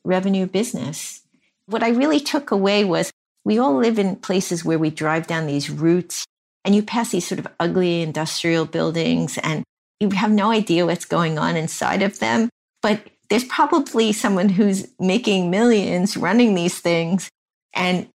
revenue 0.03 0.45
business. 0.45 1.21
What 1.67 1.83
I 1.83 1.89
really 1.89 2.19
took 2.19 2.51
away 2.51 2.83
was 2.83 3.11
we 3.45 3.57
all 3.57 3.75
live 3.75 3.99
in 3.99 4.15
places 4.15 4.65
where 4.65 4.79
we 4.79 4.89
drive 4.89 5.27
down 5.27 5.47
these 5.47 5.69
routes 5.69 6.25
and 6.65 6.75
you 6.75 6.83
pass 6.83 7.11
these 7.11 7.27
sort 7.27 7.39
of 7.39 7.47
ugly 7.59 8.01
industrial 8.01 8.65
buildings 8.65 9.37
and 9.37 9.63
you 9.99 10.09
have 10.11 10.31
no 10.31 10.51
idea 10.51 10.85
what's 10.85 11.05
going 11.05 11.37
on 11.37 11.55
inside 11.55 12.01
of 12.01 12.19
them. 12.19 12.49
But 12.81 13.01
there's 13.29 13.43
probably 13.43 14.11
someone 14.11 14.49
who's 14.49 14.87
making 14.99 15.49
millions 15.49 16.17
running 16.17 16.55
these 16.55 16.79
things. 16.79 17.29
And 17.73 18.09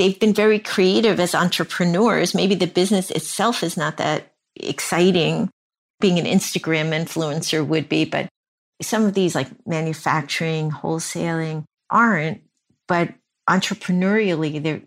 they've 0.00 0.18
been 0.18 0.32
very 0.32 0.58
creative 0.58 1.20
as 1.20 1.34
entrepreneurs. 1.34 2.34
Maybe 2.34 2.54
the 2.54 2.66
business 2.66 3.10
itself 3.10 3.62
is 3.62 3.76
not 3.76 3.98
that 3.98 4.32
exciting, 4.56 5.50
being 6.00 6.18
an 6.18 6.24
Instagram 6.24 6.88
influencer 6.88 7.64
would 7.66 7.86
be, 7.86 8.06
but 8.06 8.26
some 8.80 9.04
of 9.04 9.12
these 9.12 9.34
like 9.34 9.48
manufacturing, 9.66 10.70
wholesaling 10.70 11.64
aren't. 11.90 12.40
But 12.88 13.12
entrepreneurially, 13.46 14.62
they're 14.62 14.80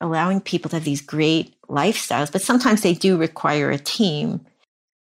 allowing 0.00 0.40
people 0.40 0.68
to 0.70 0.76
have 0.76 0.84
these 0.84 1.00
great 1.00 1.54
lifestyles, 1.68 2.32
but 2.32 2.42
sometimes 2.42 2.82
they 2.82 2.92
do 2.92 3.16
require 3.16 3.70
a 3.70 3.78
team. 3.78 4.40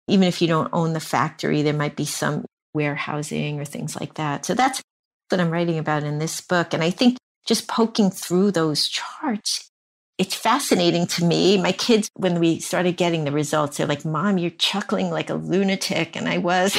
Even 0.08 0.26
if 0.26 0.42
you 0.42 0.48
don't 0.48 0.70
own 0.72 0.94
the 0.94 1.02
factory, 1.02 1.64
there 1.64 1.74
might 1.74 1.98
be 1.98 2.06
some 2.06 2.46
warehousing 2.74 3.60
or 3.60 3.66
things 3.66 4.00
like 4.00 4.14
that. 4.14 4.46
So 4.46 4.54
that's 4.54 4.82
what 5.28 5.42
I'm 5.42 5.52
writing 5.52 5.80
about 5.80 6.04
in 6.04 6.18
this 6.18 6.40
book. 6.40 6.74
And 6.74 6.82
I 6.82 6.92
think 6.92 7.18
just 7.46 7.68
poking 7.68 8.12
through 8.12 8.52
those 8.52 8.88
charts, 8.88 9.70
it's 10.18 10.36
fascinating 10.36 11.08
to 11.08 11.24
me. 11.24 11.58
My 11.58 11.72
kids, 11.72 12.10
when 12.16 12.40
we 12.40 12.60
started 12.60 12.98
getting 12.98 13.24
the 13.24 13.32
results, 13.32 13.78
they're 13.78 13.88
like, 13.88 14.04
Mom, 14.04 14.38
you're 14.38 14.52
chuckling 14.52 15.10
like 15.10 15.30
a 15.30 15.36
lunatic. 15.36 16.16
And 16.16 16.28
I 16.28 16.40
was 16.40 16.78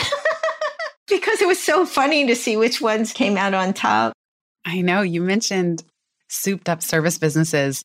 because 1.08 1.40
it 1.40 1.48
was 1.48 1.62
so 1.62 1.86
funny 1.86 2.26
to 2.26 2.36
see 2.36 2.56
which 2.56 2.80
ones 2.80 3.12
came 3.12 3.36
out 3.36 3.54
on 3.54 3.72
top. 3.72 4.12
I 4.66 4.82
know 4.82 5.00
you 5.00 5.22
mentioned 5.22 5.82
souped 6.28 6.68
up 6.68 6.82
service 6.82 7.18
businesses. 7.18 7.82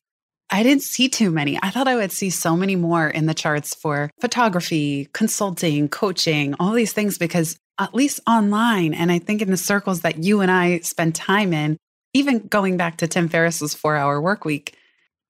I 0.50 0.62
didn't 0.62 0.82
see 0.82 1.08
too 1.08 1.30
many. 1.30 1.58
I 1.60 1.70
thought 1.70 1.88
I 1.88 1.96
would 1.96 2.12
see 2.12 2.30
so 2.30 2.56
many 2.56 2.76
more 2.76 3.08
in 3.08 3.26
the 3.26 3.34
charts 3.34 3.74
for 3.74 4.10
photography, 4.20 5.08
consulting, 5.12 5.88
coaching, 5.88 6.54
all 6.60 6.72
these 6.72 6.92
things, 6.92 7.18
because 7.18 7.56
at 7.78 7.94
least 7.94 8.20
online, 8.26 8.94
and 8.94 9.10
I 9.10 9.18
think 9.18 9.42
in 9.42 9.50
the 9.50 9.56
circles 9.56 10.02
that 10.02 10.22
you 10.22 10.40
and 10.40 10.50
I 10.50 10.78
spend 10.80 11.14
time 11.14 11.52
in, 11.52 11.76
even 12.16 12.46
going 12.46 12.76
back 12.76 12.96
to 12.98 13.06
Tim 13.06 13.28
Ferriss's 13.28 13.74
four 13.74 13.96
hour 13.96 14.20
work 14.20 14.44
week, 14.44 14.76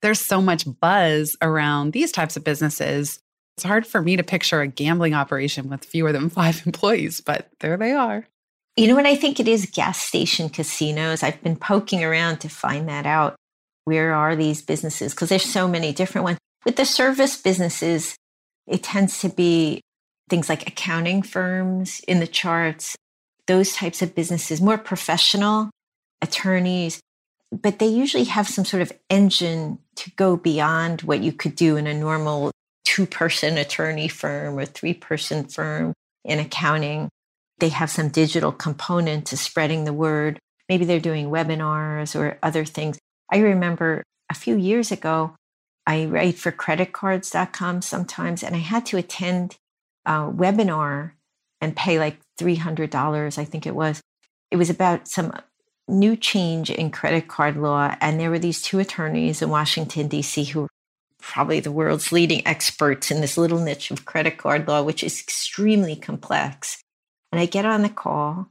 there's 0.02 0.20
so 0.20 0.40
much 0.40 0.64
buzz 0.80 1.36
around 1.42 1.92
these 1.92 2.12
types 2.12 2.36
of 2.36 2.44
businesses. 2.44 3.18
It's 3.56 3.64
hard 3.64 3.86
for 3.86 4.00
me 4.00 4.16
to 4.16 4.22
picture 4.22 4.60
a 4.60 4.68
gambling 4.68 5.14
operation 5.14 5.68
with 5.68 5.84
fewer 5.84 6.12
than 6.12 6.30
five 6.30 6.62
employees, 6.66 7.20
but 7.20 7.48
there 7.60 7.76
they 7.76 7.92
are. 7.92 8.26
You 8.76 8.88
know 8.88 8.94
what 8.94 9.06
I 9.06 9.16
think 9.16 9.40
it 9.40 9.48
is? 9.48 9.66
Gas 9.66 9.98
station 9.98 10.48
casinos. 10.48 11.22
I've 11.22 11.42
been 11.42 11.56
poking 11.56 12.04
around 12.04 12.38
to 12.40 12.48
find 12.48 12.88
that 12.88 13.06
out 13.06 13.36
where 13.84 14.14
are 14.14 14.36
these 14.36 14.62
businesses? 14.62 15.14
Because 15.14 15.30
there's 15.30 15.44
so 15.44 15.66
many 15.66 15.92
different 15.92 16.24
ones. 16.24 16.38
With 16.64 16.76
the 16.76 16.84
service 16.84 17.40
businesses, 17.40 18.16
it 18.66 18.82
tends 18.82 19.20
to 19.20 19.28
be 19.28 19.80
things 20.28 20.48
like 20.48 20.68
accounting 20.68 21.22
firms 21.22 22.00
in 22.06 22.20
the 22.20 22.26
charts, 22.26 22.96
those 23.46 23.72
types 23.72 24.02
of 24.02 24.14
businesses, 24.14 24.60
more 24.60 24.76
professional 24.76 25.70
attorneys, 26.22 27.00
but 27.52 27.78
they 27.78 27.86
usually 27.86 28.24
have 28.24 28.48
some 28.48 28.64
sort 28.64 28.82
of 28.82 28.92
engine 29.08 29.78
to 29.96 30.10
go 30.12 30.36
beyond 30.36 31.02
what 31.02 31.20
you 31.20 31.32
could 31.32 31.54
do 31.54 31.76
in 31.76 31.86
a 31.86 31.94
normal 31.94 32.50
two 32.84 33.06
person 33.06 33.58
attorney 33.58 34.08
firm 34.08 34.58
or 34.58 34.64
three 34.64 34.94
person 34.94 35.44
firm 35.44 35.92
in 36.24 36.38
accounting. 36.38 37.08
They 37.58 37.68
have 37.70 37.90
some 37.90 38.08
digital 38.08 38.52
component 38.52 39.26
to 39.26 39.36
spreading 39.36 39.84
the 39.84 39.92
word. 39.92 40.38
Maybe 40.68 40.84
they're 40.84 41.00
doing 41.00 41.30
webinars 41.30 42.18
or 42.18 42.38
other 42.42 42.64
things. 42.64 42.98
I 43.30 43.38
remember 43.38 44.02
a 44.30 44.34
few 44.34 44.56
years 44.56 44.90
ago, 44.92 45.36
I 45.86 46.06
write 46.06 46.36
for 46.36 46.50
creditcards.com 46.50 47.82
sometimes, 47.82 48.42
and 48.42 48.56
I 48.56 48.58
had 48.58 48.84
to 48.86 48.96
attend 48.96 49.56
a 50.04 50.30
webinar 50.30 51.12
and 51.60 51.76
pay 51.76 51.98
like 51.98 52.18
$300, 52.40 53.38
I 53.38 53.44
think 53.44 53.66
it 53.66 53.74
was. 53.74 54.00
It 54.50 54.56
was 54.56 54.70
about 54.70 55.08
some 55.08 55.32
new 55.88 56.16
change 56.16 56.70
in 56.70 56.90
credit 56.90 57.28
card 57.28 57.56
law. 57.56 57.94
And 58.00 58.18
there 58.18 58.30
were 58.30 58.38
these 58.38 58.62
two 58.62 58.78
attorneys 58.78 59.42
in 59.42 59.48
Washington, 59.50 60.08
D.C., 60.08 60.44
who 60.44 60.62
were 60.62 60.68
probably 61.20 61.60
the 61.60 61.72
world's 61.72 62.12
leading 62.12 62.46
experts 62.46 63.10
in 63.10 63.20
this 63.20 63.36
little 63.36 63.60
niche 63.60 63.90
of 63.90 64.04
credit 64.04 64.38
card 64.38 64.68
law, 64.68 64.82
which 64.82 65.02
is 65.02 65.20
extremely 65.20 65.96
complex. 65.96 66.82
And 67.32 67.40
I 67.40 67.46
get 67.46 67.66
on 67.66 67.82
the 67.82 67.88
call, 67.88 68.48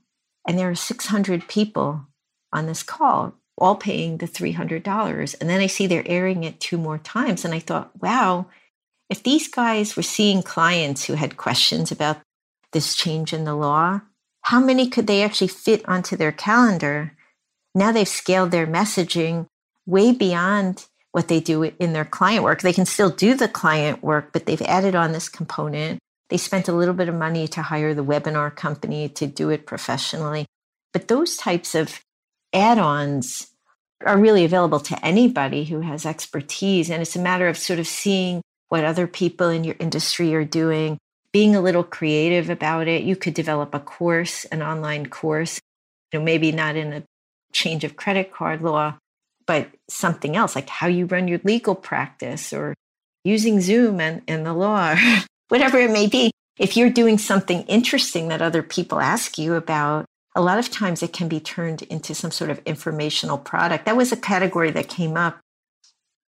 and 0.48 0.58
there 0.58 0.70
are 0.70 0.76
600 0.76 1.48
people 1.48 2.06
on 2.52 2.66
this 2.66 2.84
call 2.84 3.34
all 3.58 3.76
paying 3.76 4.18
the 4.18 4.28
$300. 4.28 5.36
And 5.40 5.50
then 5.50 5.62
I 5.62 5.68
see 5.68 5.88
they're 5.88 6.04
airing 6.06 6.44
it 6.44 6.60
two 6.60 6.78
more 6.78 6.98
times. 6.98 7.46
And 7.46 7.54
I 7.54 7.60
thought, 7.60 7.92
wow, 8.02 8.48
if 9.10 9.24
these 9.24 9.48
guys 9.48 9.96
were 9.96 10.04
seeing 10.04 10.44
clients 10.44 11.06
who 11.06 11.14
had 11.14 11.38
questions 11.38 11.92
about 11.92 12.18
this 12.72 12.96
change 12.96 13.32
in 13.32 13.46
the 13.46 13.56
law, 13.56 14.02
how 14.42 14.60
many 14.60 14.90
could 14.90 15.08
they 15.08 15.24
actually 15.24 15.48
fit 15.48 15.88
onto 15.88 16.16
their 16.16 16.32
calendar? 16.32 17.14
Now 17.76 17.92
they've 17.92 18.08
scaled 18.08 18.52
their 18.52 18.66
messaging 18.66 19.48
way 19.86 20.14
beyond 20.14 20.88
what 21.12 21.28
they 21.28 21.40
do 21.40 21.64
in 21.64 21.94
their 21.94 22.06
client 22.06 22.44
work. 22.44 22.62
They 22.62 22.74
can 22.74 22.86
still 22.86 23.10
do 23.10 23.36
the 23.36 23.48
client 23.48 24.04
work, 24.04 24.32
but 24.34 24.46
they've 24.46 24.62
added 24.62 24.96
on 24.96 25.12
this 25.12 25.30
component. 25.30 26.00
They 26.30 26.38
spent 26.38 26.68
a 26.68 26.74
little 26.74 26.94
bit 26.94 27.10
of 27.10 27.16
money 27.16 27.48
to 27.50 27.62
hire 27.62 27.94
the 27.94 28.04
webinar 28.04 28.56
company 28.56 29.10
to 29.10 29.28
do 29.28 29.50
it 29.50 29.68
professionally. 29.68 30.46
But 30.94 31.08
those 31.08 31.38
types 31.38 31.76
of 31.76 32.02
add 32.54 32.80
ons 32.80 33.48
are 34.06 34.18
really 34.18 34.46
available 34.46 34.80
to 34.80 35.06
anybody 35.06 35.66
who 35.66 35.82
has 35.82 36.06
expertise. 36.06 36.90
And 36.90 37.02
it's 37.02 37.16
a 37.16 37.22
matter 37.22 37.48
of 37.48 37.58
sort 37.58 37.80
of 37.80 37.88
seeing 37.88 38.42
what 38.70 38.84
other 38.84 39.08
people 39.08 39.50
in 39.50 39.64
your 39.64 39.76
industry 39.80 40.34
are 40.36 40.46
doing, 40.46 40.98
being 41.32 41.56
a 41.56 41.62
little 41.62 41.84
creative 41.84 42.50
about 42.50 42.88
it. 42.88 43.04
You 43.04 43.16
could 43.16 43.34
develop 43.34 43.74
a 43.74 43.80
course, 43.80 44.46
an 44.46 44.62
online 44.62 45.08
course, 45.08 45.60
you 46.12 46.20
know, 46.20 46.26
maybe 46.26 46.52
not 46.52 46.76
in 46.76 46.94
a 46.94 47.04
change 47.56 47.84
of 47.84 47.96
credit 47.96 48.32
card 48.32 48.62
law, 48.62 48.98
but 49.48 49.70
something 49.90 50.36
else 50.36 50.56
like 50.56 50.70
how 50.70 50.88
you 50.88 51.06
run 51.06 51.28
your 51.28 51.40
legal 51.44 51.74
practice 51.74 52.52
or 52.52 52.76
using 53.24 53.62
Zoom 53.62 54.00
and, 54.00 54.22
and 54.28 54.46
the 54.46 54.54
law, 54.54 54.96
whatever 55.48 55.80
it 55.80 55.90
may 55.90 56.06
be. 56.06 56.32
If 56.60 56.78
you're 56.78 56.90
doing 56.90 57.18
something 57.18 57.64
interesting 57.64 58.28
that 58.28 58.42
other 58.42 58.62
people 58.62 59.00
ask 59.00 59.38
you 59.38 59.56
about, 59.56 60.06
a 60.36 60.42
lot 60.42 60.60
of 60.60 60.70
times 60.70 61.02
it 61.02 61.14
can 61.14 61.28
be 61.28 61.40
turned 61.40 61.82
into 61.84 62.14
some 62.14 62.32
sort 62.32 62.50
of 62.50 62.62
informational 62.66 63.38
product. 63.38 63.86
That 63.86 63.98
was 63.98 64.12
a 64.12 64.18
category 64.18 64.72
that 64.72 64.90
came 64.90 65.16
up 65.18 65.40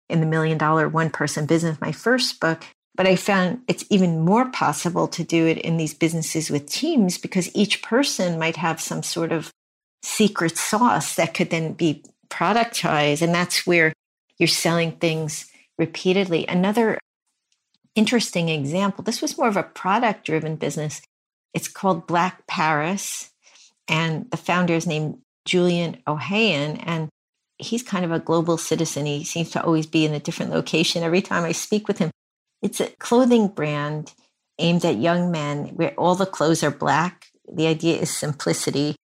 in 0.09 0.21
the 0.21 0.27
million 0.27 0.59
dollar 0.59 0.89
one 0.89 1.11
person 1.11 1.47
business, 1.47 1.81
my 1.81 1.93
first 1.93 2.39
book. 2.39 2.65
But 2.95 3.07
I 3.07 3.17
found 3.17 3.63
it's 3.67 3.85
even 3.91 4.21
more 4.21 4.51
possible 4.51 5.09
to 5.09 5.25
do 5.25 5.47
it 5.47 5.59
in 5.59 5.79
these 5.79 5.95
businesses 5.95 6.51
with 6.51 6.71
teams 6.71 7.19
because 7.19 7.55
each 7.55 7.83
person 7.83 8.39
might 8.39 8.57
have 8.57 8.81
some 8.81 9.03
sort 9.03 9.33
of 9.33 9.51
secret 10.05 10.57
sauce 10.57 11.15
that 11.17 11.35
could 11.35 11.51
then 11.51 11.73
be 11.73 12.05
productized. 12.29 13.23
And 13.23 13.35
that's 13.35 13.67
where 13.67 13.93
you're 14.39 14.47
selling 14.47 14.93
things 14.93 15.51
repeatedly. 15.79 16.47
Another 16.47 16.99
interesting 17.95 18.49
example 18.49 19.05
this 19.05 19.23
was 19.23 19.39
more 19.39 19.49
of 19.49 19.57
a 19.57 19.63
product 19.63 20.27
driven 20.27 20.57
business. 20.57 21.01
It's 21.53 21.69
called 21.69 22.07
Black 22.07 22.47
Paris 22.47 23.31
and 23.89 24.31
the 24.31 24.37
founder 24.37 24.75
is 24.75 24.87
named 24.87 25.19
Julian 25.45 25.99
Ohayon. 26.07 26.83
And 26.85 27.09
he's 27.59 27.83
kind 27.83 28.05
of 28.05 28.13
a 28.13 28.19
global 28.19 28.57
citizen. 28.57 29.07
He 29.07 29.25
seems 29.25 29.51
to 29.51 29.63
always 29.63 29.87
be 29.87 30.05
in 30.05 30.15
a 30.15 30.21
different 30.21 30.53
location. 30.53 31.03
Every 31.03 31.23
time 31.23 31.45
I 31.45 31.53
speak 31.53 31.87
with 31.89 31.99
him, 31.99 32.11
it's 32.63 32.81
a 32.81 32.91
clothing 32.99 33.49
brand 33.49 34.13
aimed 34.59 34.85
at 34.85 34.99
young 34.99 35.31
men 35.31 35.69
where 35.69 35.95
all 35.95 36.15
the 36.15 36.27
clothes 36.27 36.63
are 36.63 36.71
black. 36.71 37.27
The 37.53 37.67
idea 37.67 38.01
is 38.01 38.11
simplicity. 38.11 38.97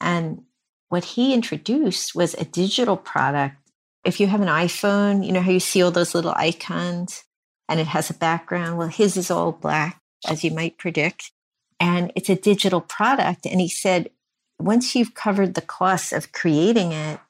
And 0.00 0.42
what 0.88 1.04
he 1.04 1.34
introduced 1.34 2.14
was 2.14 2.34
a 2.34 2.44
digital 2.44 2.96
product. 2.96 3.56
If 4.04 4.20
you 4.20 4.26
have 4.28 4.40
an 4.40 4.48
iPhone, 4.48 5.24
you 5.26 5.32
know 5.32 5.42
how 5.42 5.50
you 5.50 5.60
see 5.60 5.82
all 5.82 5.90
those 5.90 6.14
little 6.14 6.34
icons 6.36 7.24
and 7.68 7.80
it 7.80 7.88
has 7.88 8.10
a 8.10 8.14
background? 8.14 8.78
Well, 8.78 8.88
his 8.88 9.16
is 9.16 9.30
all 9.30 9.52
black, 9.52 10.00
as 10.26 10.44
you 10.44 10.50
might 10.50 10.78
predict. 10.78 11.32
And 11.78 12.12
it's 12.16 12.30
a 12.30 12.34
digital 12.34 12.80
product. 12.80 13.46
And 13.46 13.60
he 13.60 13.68
said, 13.68 14.10
once 14.58 14.94
you've 14.94 15.14
covered 15.14 15.54
the 15.54 15.60
costs 15.60 16.12
of 16.12 16.32
creating 16.32 16.92
it, 16.92 17.20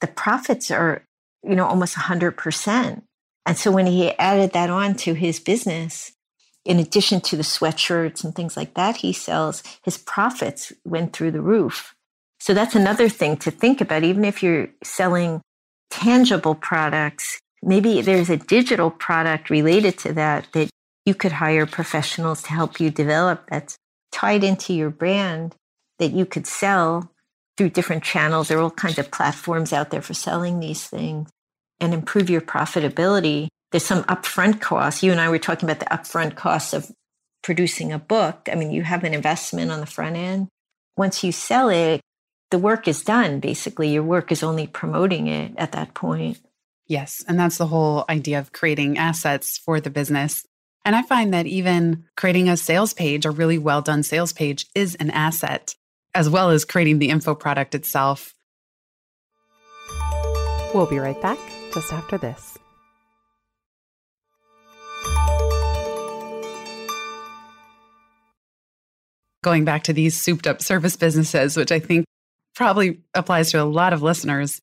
the 0.00 0.06
profits 0.06 0.70
are 0.70 1.06
you 1.46 1.54
know, 1.54 1.66
almost 1.66 1.96
100%. 1.96 3.02
And 3.46 3.56
so 3.56 3.70
when 3.70 3.86
he 3.86 4.10
added 4.18 4.52
that 4.52 4.70
on 4.70 4.94
to 4.96 5.14
his 5.14 5.38
business, 5.38 6.12
in 6.64 6.78
addition 6.80 7.20
to 7.22 7.36
the 7.36 7.44
sweatshirts 7.44 8.24
and 8.24 8.34
things 8.34 8.56
like 8.56 8.74
that 8.74 8.96
he 8.96 9.12
sells, 9.12 9.62
his 9.84 9.96
profits 9.96 10.72
went 10.84 11.12
through 11.12 11.30
the 11.30 11.40
roof. 11.40 11.94
So 12.46 12.54
that's 12.54 12.76
another 12.76 13.08
thing 13.08 13.38
to 13.38 13.50
think 13.50 13.80
about. 13.80 14.04
Even 14.04 14.24
if 14.24 14.40
you're 14.40 14.68
selling 14.84 15.42
tangible 15.90 16.54
products, 16.54 17.40
maybe 17.60 18.00
there's 18.02 18.30
a 18.30 18.36
digital 18.36 18.88
product 18.88 19.50
related 19.50 19.98
to 19.98 20.12
that 20.12 20.46
that 20.52 20.70
you 21.04 21.12
could 21.16 21.32
hire 21.32 21.66
professionals 21.66 22.44
to 22.44 22.50
help 22.50 22.78
you 22.78 22.88
develop 22.88 23.48
that's 23.50 23.76
tied 24.12 24.44
into 24.44 24.72
your 24.72 24.90
brand 24.90 25.56
that 25.98 26.12
you 26.12 26.24
could 26.24 26.46
sell 26.46 27.10
through 27.56 27.70
different 27.70 28.04
channels. 28.04 28.46
There 28.46 28.58
are 28.58 28.62
all 28.62 28.70
kinds 28.70 29.00
of 29.00 29.10
platforms 29.10 29.72
out 29.72 29.90
there 29.90 30.00
for 30.00 30.14
selling 30.14 30.60
these 30.60 30.86
things 30.86 31.28
and 31.80 31.92
improve 31.92 32.30
your 32.30 32.42
profitability. 32.42 33.48
There's 33.72 33.84
some 33.84 34.04
upfront 34.04 34.60
costs. 34.60 35.02
You 35.02 35.10
and 35.10 35.20
I 35.20 35.30
were 35.30 35.40
talking 35.40 35.68
about 35.68 35.80
the 35.80 35.92
upfront 35.96 36.36
costs 36.36 36.72
of 36.72 36.92
producing 37.42 37.92
a 37.92 37.98
book. 37.98 38.48
I 38.52 38.54
mean, 38.54 38.70
you 38.70 38.84
have 38.84 39.02
an 39.02 39.14
investment 39.14 39.72
on 39.72 39.80
the 39.80 39.86
front 39.86 40.14
end. 40.14 40.46
Once 40.96 41.24
you 41.24 41.32
sell 41.32 41.70
it, 41.70 42.00
the 42.50 42.58
work 42.58 42.86
is 42.86 43.02
done. 43.02 43.40
Basically, 43.40 43.88
your 43.88 44.02
work 44.02 44.30
is 44.30 44.42
only 44.42 44.66
promoting 44.66 45.26
it 45.26 45.52
at 45.56 45.72
that 45.72 45.94
point. 45.94 46.38
Yes. 46.86 47.24
And 47.26 47.38
that's 47.38 47.58
the 47.58 47.66
whole 47.66 48.04
idea 48.08 48.38
of 48.38 48.52
creating 48.52 48.98
assets 48.98 49.58
for 49.58 49.80
the 49.80 49.90
business. 49.90 50.46
And 50.84 50.94
I 50.94 51.02
find 51.02 51.34
that 51.34 51.46
even 51.46 52.04
creating 52.16 52.48
a 52.48 52.56
sales 52.56 52.92
page, 52.94 53.26
a 53.26 53.30
really 53.32 53.58
well 53.58 53.82
done 53.82 54.04
sales 54.04 54.32
page, 54.32 54.66
is 54.74 54.94
an 54.96 55.10
asset, 55.10 55.74
as 56.14 56.30
well 56.30 56.50
as 56.50 56.64
creating 56.64 57.00
the 57.00 57.08
info 57.08 57.34
product 57.34 57.74
itself. 57.74 58.34
We'll 60.72 60.86
be 60.86 61.00
right 61.00 61.20
back 61.20 61.38
just 61.74 61.92
after 61.92 62.18
this. 62.18 62.56
Going 69.42 69.64
back 69.64 69.84
to 69.84 69.92
these 69.92 70.20
souped 70.20 70.46
up 70.46 70.62
service 70.62 70.96
businesses, 70.96 71.56
which 71.56 71.72
I 71.72 71.80
think 71.80 72.04
probably 72.56 73.00
applies 73.14 73.52
to 73.52 73.62
a 73.62 73.64
lot 73.64 73.92
of 73.92 74.02
listeners, 74.02 74.60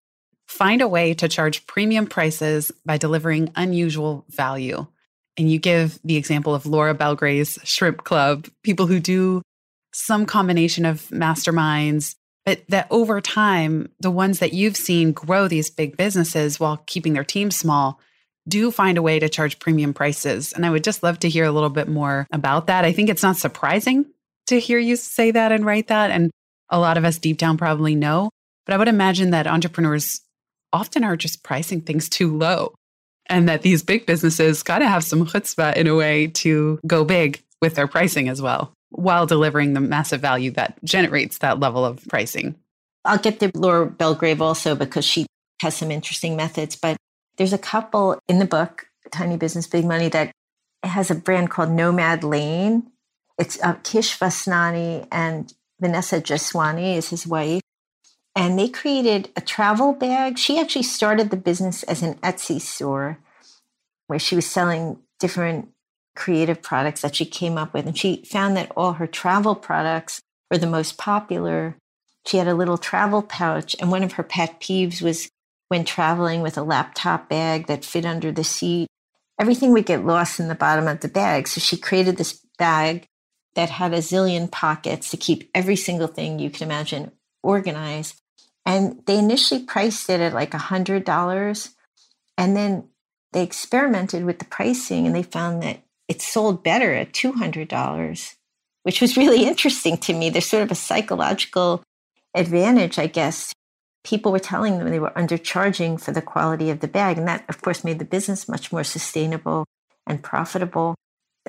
find 0.48 0.82
a 0.82 0.88
way 0.88 1.14
to 1.14 1.30
charge 1.30 1.66
premium 1.68 2.08
prices 2.08 2.72
by 2.86 2.98
delivering 2.98 3.52
unusual 3.56 4.26
value. 4.30 4.86
And 5.38 5.50
you 5.50 5.60
give 5.60 6.00
the 6.04 6.18
example 6.18 6.54
of 6.54 6.66
Laura 6.66 6.94
Belgray's 6.94 7.58
Shrimp 7.64 8.04
Club, 8.04 8.48
people 8.64 8.88
who 8.88 9.00
do 9.00 9.42
some 9.94 10.26
combination 10.26 10.86
of 10.86 11.02
masterminds, 11.10 12.16
but 12.46 12.62
that 12.70 12.88
over 12.90 13.22
time, 13.22 13.90
the 14.00 14.12
ones 14.12 14.40
that 14.40 14.54
you've 14.54 14.76
seen 14.76 15.12
grow 15.12 15.48
these 15.48 15.70
big 15.70 15.96
businesses 15.96 16.60
while 16.60 16.78
keeping 16.86 17.14
their 17.14 17.24
team 17.24 17.52
small 17.52 18.00
do 18.48 18.72
find 18.72 18.98
a 18.98 19.02
way 19.02 19.20
to 19.20 19.30
charge 19.30 19.60
premium 19.60 19.94
prices. 19.94 20.52
And 20.52 20.66
I 20.66 20.70
would 20.70 20.84
just 20.84 21.04
love 21.04 21.20
to 21.20 21.30
hear 21.30 21.46
a 21.46 21.52
little 21.52 21.70
bit 21.70 21.88
more 21.88 22.28
about 22.32 22.68
that. 22.68 22.84
I 22.84 22.92
think 22.92 23.10
it's 23.10 23.24
not 23.24 23.38
surprising 23.38 24.06
to 24.48 24.60
hear 24.60 24.80
you 24.80 24.98
say 24.98 25.32
that 25.32 25.52
and 25.52 25.66
write 25.66 25.88
that. 25.88 26.12
And 26.12 26.32
a 26.70 26.80
lot 26.80 26.98
of 26.98 27.06
us 27.06 27.18
deep 27.18 27.38
down 27.38 27.58
probably 27.58 27.96
know. 27.96 28.30
But 28.66 28.74
I 28.74 28.78
would 28.78 28.88
imagine 28.88 29.32
that 29.32 29.48
entrepreneurs 29.48 30.22
often 30.72 31.04
are 31.04 31.18
just 31.18 31.44
pricing 31.44 31.82
things 31.82 32.10
too 32.10 32.36
low 32.36 32.74
and 33.28 33.48
that 33.48 33.62
these 33.62 33.84
big 33.84 34.06
businesses 34.06 34.64
got 34.64 34.80
to 34.80 34.88
have 34.88 35.04
some 35.04 35.26
chutzpah 35.26 35.76
in 35.76 35.88
a 35.88 35.96
way 35.96 36.28
to 36.28 36.80
go 36.86 37.04
big 37.04 37.42
with 37.62 37.76
their 37.76 37.88
pricing 37.88 38.28
as 38.28 38.42
well 38.42 38.74
while 38.90 39.26
delivering 39.26 39.74
the 39.74 39.80
massive 39.80 40.22
value 40.22 40.52
that 40.52 40.78
generates 40.84 41.40
that 41.40 41.60
level 41.60 41.84
of 41.86 42.06
pricing. 42.08 42.56
I'll 43.06 43.18
get 43.18 43.40
to 43.40 43.52
Laura 43.56 43.90
Belgray 43.90 44.40
also 44.40 44.76
because 44.76 45.06
she 45.06 45.26
has 45.62 45.76
some 45.76 45.92
interesting 45.92 46.36
methods, 46.36 46.76
but 46.76 46.98
there's 47.38 47.54
a 47.54 47.58
couple 47.58 48.20
in 48.28 48.40
the 48.40 48.46
book, 48.46 48.86
Tiny 49.12 49.38
Business 49.38 49.68
Big 49.68 49.86
Money, 49.86 50.10
that 50.10 50.32
has 50.84 51.10
a 51.10 51.16
brand 51.16 51.50
called 51.50 51.72
Nomad 51.72 52.24
Lane. 52.24 52.92
It's 53.40 53.62
uh, 53.64 53.74
Kish 53.84 54.18
Vasnani 54.20 55.08
and 55.12 55.54
Vanessa 55.84 56.22
Jeswani 56.22 56.96
is 56.96 57.10
his 57.10 57.28
wife. 57.28 57.62
And 58.36 58.58
they 58.58 58.70
created 58.70 59.30
a 59.36 59.42
travel 59.42 59.94
bag. 59.94 60.40
She 60.40 60.58
actually 60.58 60.84
started 60.84 61.30
the 61.30 61.38
business 61.38 61.84
as 61.84 62.02
an 62.02 62.16
Etsy 62.16 62.60
store 62.60 63.20
where 64.08 64.18
she 64.18 64.36
was 64.36 64.46
selling 64.46 65.00
different 65.20 65.70
creative 66.16 66.62
products 66.62 67.02
that 67.02 67.16
she 67.16 67.26
came 67.26 67.58
up 67.58 67.74
with. 67.74 67.86
And 67.86 67.98
she 67.98 68.24
found 68.26 68.56
that 68.56 68.72
all 68.78 68.94
her 68.94 69.08
travel 69.08 69.56
products 69.56 70.22
were 70.50 70.58
the 70.58 70.68
most 70.68 70.98
popular. 70.98 71.76
She 72.26 72.38
had 72.38 72.48
a 72.48 72.56
little 72.56 72.78
travel 72.78 73.22
pouch, 73.22 73.76
and 73.80 73.92
one 73.92 74.04
of 74.04 74.14
her 74.14 74.24
pet 74.24 74.62
peeves 74.62 75.02
was 75.02 75.30
when 75.68 75.84
traveling 75.84 76.42
with 76.42 76.58
a 76.58 76.64
laptop 76.64 77.28
bag 77.28 77.68
that 77.68 77.84
fit 77.84 78.06
under 78.06 78.32
the 78.32 78.44
seat, 78.44 78.88
everything 79.40 79.74
would 79.74 79.86
get 79.86 80.06
lost 80.06 80.40
in 80.40 80.48
the 80.48 80.56
bottom 80.56 80.88
of 80.88 81.02
the 81.02 81.08
bag. 81.08 81.48
So 81.48 81.60
she 81.60 81.76
created 81.76 82.18
this 82.18 82.40
bag 82.58 83.08
that 83.56 83.70
had 83.70 83.94
a 83.94 83.98
zillion 83.98 84.50
pockets 84.50 85.10
to 85.12 85.18
keep 85.18 85.50
every 85.54 85.76
single 85.76 86.08
thing 86.08 86.40
you 86.40 86.50
can 86.50 86.66
imagine 86.68 87.12
organized. 87.42 88.22
And 88.66 89.02
they 89.06 89.18
initially 89.18 89.64
priced 89.64 90.10
it 90.10 90.22
at 90.22 90.34
like 90.34 90.54
a 90.54 90.58
$100. 90.58 91.70
And 92.38 92.58
then 92.58 92.88
they 93.34 93.44
experimented 93.44 94.26
with 94.26 94.40
the 94.40 94.46
pricing 94.46 95.06
and 95.06 95.16
they 95.16 95.24
found 95.24 95.62
that 95.64 95.84
it 96.08 96.22
sold 96.22 96.64
better 96.64 96.94
at 96.94 97.14
$200, 97.14 98.36
which 98.84 99.02
was 99.02 99.18
really 99.18 99.44
interesting 99.48 99.98
to 99.98 100.14
me. 100.14 100.30
There's 100.30 100.46
sort 100.46 100.64
of 100.64 100.72
a 100.72 100.76
psychological 100.76 101.84
advantage, 102.34 102.98
I 102.98 103.08
guess. 103.08 103.54
People 104.04 104.32
were 104.32 104.40
telling 104.40 104.78
them 104.78 104.90
they 104.90 105.00
were 105.00 105.12
undercharging 105.12 106.00
for 106.00 106.12
the 106.12 106.22
quality 106.22 106.70
of 106.70 106.82
the 106.82 106.88
bag. 106.88 107.18
And 107.18 107.28
that, 107.28 107.46
of 107.48 107.62
course, 107.62 107.84
made 107.84 108.00
the 108.00 108.06
business 108.06 108.50
much 108.50 108.72
more 108.72 108.84
sustainable 108.84 109.66
and 110.06 110.22
profitable. 110.22 110.96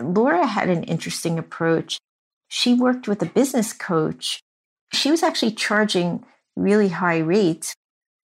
Laura 0.01 0.47
had 0.47 0.69
an 0.69 0.85
interesting 0.85 1.39
approach. 1.39 1.99
She 2.49 2.75
worked 2.75 3.09
with 3.09 3.23
a 3.23 3.27
business 3.27 3.73
coach. 3.73 4.41
She 4.93 5.11
was 5.11 5.23
actually 5.23 5.53
charging 5.53 6.25
really 6.57 6.89
high 6.89 7.19
rates. 7.19 7.75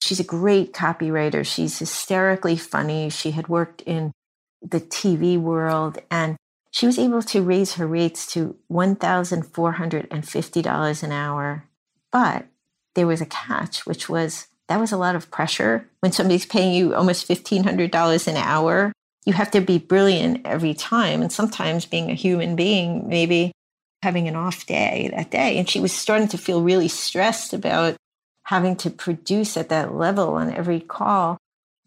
She's 0.01 0.21
a 0.21 0.25
great 0.25 0.73
copywriter. 0.73 1.45
She's 1.45 1.79
hysterically 1.79 2.57
funny. 2.57 3.11
She 3.11 3.33
had 3.33 3.49
worked 3.49 3.83
in 3.83 4.13
the 4.63 4.81
TV 4.81 5.39
world 5.39 5.99
and 6.11 6.37
she 6.71 6.87
was 6.87 6.99
able 6.99 7.21
to 7.23 7.43
raise 7.43 7.75
her 7.75 7.87
rates 7.87 8.27
to 8.33 8.57
$1,450 8.71 11.03
an 11.03 11.13
hour. 11.13 11.65
But 12.13 12.47
there 12.95 13.07
was 13.07 13.21
a 13.21 13.27
catch, 13.27 13.85
which 13.87 14.09
was 14.09 14.47
that 14.69 14.81
was 14.81 14.93
a 14.93 14.97
lot 14.97 15.17
of 15.17 15.33
pressure 15.33 15.91
when 15.99 16.13
somebody's 16.13 16.47
paying 16.47 16.73
you 16.73 16.95
almost 16.95 17.29
$1,500 17.29 18.29
an 18.29 18.37
hour. 18.37 18.93
You 19.25 19.33
have 19.35 19.51
to 19.53 19.61
be 19.61 19.79
brilliant 19.79 20.47
every 20.47 20.75
time. 20.75 21.23
And 21.23 21.33
sometimes 21.33 21.87
being 21.87 22.11
a 22.11 22.15
human 22.15 22.57
being, 22.57 23.09
maybe 23.09 23.53
having 24.03 24.29
an 24.29 24.37
off 24.37 24.67
day 24.67 25.11
that 25.15 25.31
day. 25.31 25.59
And 25.59 25.69
she 25.69 25.81
was 25.81 25.93
starting 25.93 26.29
to 26.29 26.39
feel 26.39 26.63
really 26.63 26.89
stressed 26.89 27.53
about 27.53 27.97
having 28.45 28.77
to 28.77 28.91
produce 28.91 29.57
at 29.57 29.69
that 29.69 29.95
level 29.95 30.35
on 30.35 30.53
every 30.53 30.81
call. 30.81 31.39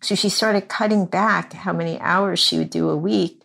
So 0.01 0.15
she 0.15 0.29
started 0.29 0.67
cutting 0.67 1.05
back 1.05 1.53
how 1.53 1.73
many 1.73 1.99
hours 1.99 2.39
she 2.39 2.57
would 2.57 2.69
do 2.69 2.89
a 2.89 2.97
week. 2.97 3.41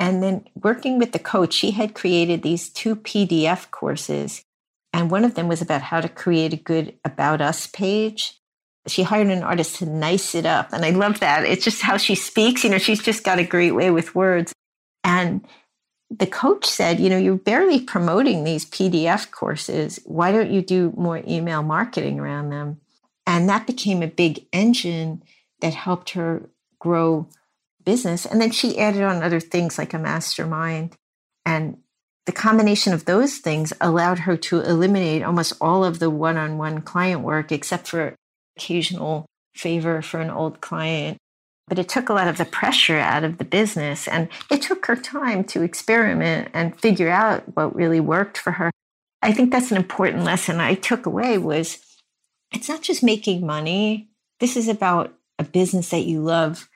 And 0.00 0.22
then 0.22 0.46
working 0.60 0.98
with 0.98 1.12
the 1.12 1.18
coach, 1.18 1.52
she 1.52 1.72
had 1.72 1.94
created 1.94 2.42
these 2.42 2.68
two 2.70 2.96
PDF 2.96 3.70
courses. 3.70 4.42
And 4.92 5.10
one 5.10 5.24
of 5.24 5.34
them 5.34 5.48
was 5.48 5.62
about 5.62 5.82
how 5.82 6.00
to 6.00 6.08
create 6.08 6.52
a 6.52 6.56
good 6.56 6.94
About 7.04 7.40
Us 7.40 7.66
page. 7.66 8.40
She 8.88 9.02
hired 9.04 9.28
an 9.28 9.42
artist 9.42 9.76
to 9.76 9.86
nice 9.86 10.34
it 10.34 10.44
up. 10.44 10.72
And 10.72 10.84
I 10.84 10.90
love 10.90 11.20
that. 11.20 11.44
It's 11.44 11.64
just 11.64 11.82
how 11.82 11.96
she 11.96 12.14
speaks. 12.14 12.64
You 12.64 12.70
know, 12.70 12.78
she's 12.78 13.02
just 13.02 13.24
got 13.24 13.38
a 13.38 13.44
great 13.44 13.72
way 13.72 13.90
with 13.90 14.14
words. 14.14 14.52
And 15.04 15.46
the 16.10 16.26
coach 16.26 16.66
said, 16.66 17.00
you 17.00 17.08
know, 17.08 17.16
you're 17.16 17.36
barely 17.36 17.80
promoting 17.80 18.44
these 18.44 18.66
PDF 18.66 19.30
courses. 19.30 20.00
Why 20.04 20.32
don't 20.32 20.50
you 20.50 20.62
do 20.62 20.92
more 20.96 21.22
email 21.26 21.62
marketing 21.62 22.18
around 22.18 22.50
them? 22.50 22.80
And 23.26 23.48
that 23.48 23.66
became 23.66 24.02
a 24.02 24.08
big 24.08 24.46
engine 24.52 25.22
that 25.60 25.74
helped 25.74 26.10
her 26.10 26.50
grow 26.78 27.28
business. 27.84 28.26
And 28.26 28.40
then 28.40 28.50
she 28.50 28.78
added 28.78 29.02
on 29.02 29.22
other 29.22 29.40
things 29.40 29.78
like 29.78 29.94
a 29.94 29.98
mastermind. 29.98 30.96
And 31.46 31.78
the 32.26 32.32
combination 32.32 32.92
of 32.92 33.04
those 33.04 33.38
things 33.38 33.72
allowed 33.80 34.20
her 34.20 34.36
to 34.36 34.60
eliminate 34.60 35.22
almost 35.22 35.54
all 35.60 35.84
of 35.84 35.98
the 35.98 36.10
one 36.10 36.36
on 36.36 36.58
one 36.58 36.80
client 36.82 37.22
work, 37.22 37.50
except 37.50 37.88
for 37.88 38.14
occasional 38.56 39.26
favor 39.54 40.02
for 40.02 40.20
an 40.20 40.30
old 40.30 40.60
client 40.60 41.18
but 41.68 41.78
it 41.78 41.88
took 41.88 42.08
a 42.08 42.12
lot 42.12 42.28
of 42.28 42.36
the 42.36 42.44
pressure 42.44 42.98
out 42.98 43.24
of 43.24 43.38
the 43.38 43.44
business 43.44 44.08
and 44.08 44.28
it 44.50 44.60
took 44.60 44.84
her 44.86 44.96
time 44.96 45.44
to 45.44 45.62
experiment 45.62 46.48
and 46.52 46.78
figure 46.78 47.08
out 47.08 47.44
what 47.56 47.74
really 47.74 48.00
worked 48.00 48.36
for 48.36 48.52
her. 48.52 48.70
I 49.22 49.32
think 49.32 49.50
that's 49.50 49.70
an 49.70 49.76
important 49.76 50.24
lesson 50.24 50.60
i 50.60 50.74
took 50.74 51.06
away 51.06 51.38
was 51.38 51.78
it's 52.52 52.68
not 52.68 52.82
just 52.82 53.02
making 53.02 53.46
money. 53.46 54.10
This 54.40 54.56
is 54.56 54.68
about 54.68 55.14
a 55.38 55.44
business 55.44 55.88
that 55.90 56.04
you 56.04 56.20
love 56.20 56.68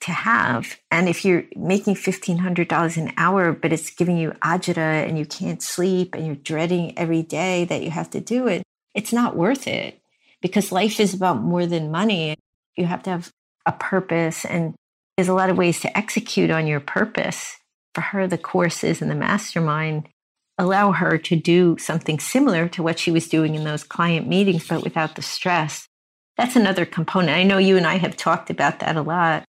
to 0.00 0.12
have 0.12 0.78
and 0.90 1.06
if 1.06 1.22
you're 1.26 1.44
making 1.54 1.94
$1500 1.94 2.96
an 2.96 3.12
hour 3.18 3.52
but 3.52 3.74
it's 3.74 3.90
giving 3.90 4.16
you 4.16 4.30
agita 4.42 5.06
and 5.06 5.18
you 5.18 5.26
can't 5.26 5.62
sleep 5.62 6.14
and 6.14 6.24
you're 6.24 6.36
dreading 6.36 6.96
every 6.96 7.22
day 7.22 7.66
that 7.66 7.82
you 7.82 7.90
have 7.90 8.08
to 8.08 8.20
do 8.20 8.46
it 8.46 8.62
it's 8.94 9.12
not 9.12 9.36
worth 9.36 9.66
it 9.66 9.99
because 10.40 10.72
life 10.72 11.00
is 11.00 11.14
about 11.14 11.40
more 11.40 11.66
than 11.66 11.90
money 11.90 12.36
you 12.76 12.86
have 12.86 13.02
to 13.02 13.10
have 13.10 13.30
a 13.66 13.72
purpose 13.72 14.44
and 14.44 14.74
there's 15.16 15.28
a 15.28 15.34
lot 15.34 15.50
of 15.50 15.58
ways 15.58 15.80
to 15.80 15.98
execute 15.98 16.50
on 16.50 16.66
your 16.66 16.80
purpose. 16.80 17.56
For 17.94 18.00
her, 18.00 18.26
the 18.26 18.38
courses 18.38 19.02
and 19.02 19.10
the 19.10 19.16
mastermind 19.16 20.08
allow 20.56 20.92
her 20.92 21.18
to 21.18 21.36
do 21.36 21.76
something 21.78 22.20
similar 22.20 22.68
to 22.68 22.82
what 22.82 22.98
she 22.98 23.10
was 23.10 23.28
doing 23.28 23.54
in 23.54 23.64
those 23.64 23.82
client 23.82 24.28
meetings, 24.28 24.66
but 24.68 24.82
without 24.82 25.16
the 25.16 25.22
stress. 25.22 25.86
That's 26.36 26.56
another 26.56 26.86
component. 26.86 27.36
I 27.36 27.42
know 27.42 27.58
you 27.58 27.76
and 27.76 27.86
I 27.86 27.96
have 27.96 28.16
talked 28.16 28.48
about 28.48 28.78
that 28.78 28.96
a 28.96 29.02
lot 29.02 29.44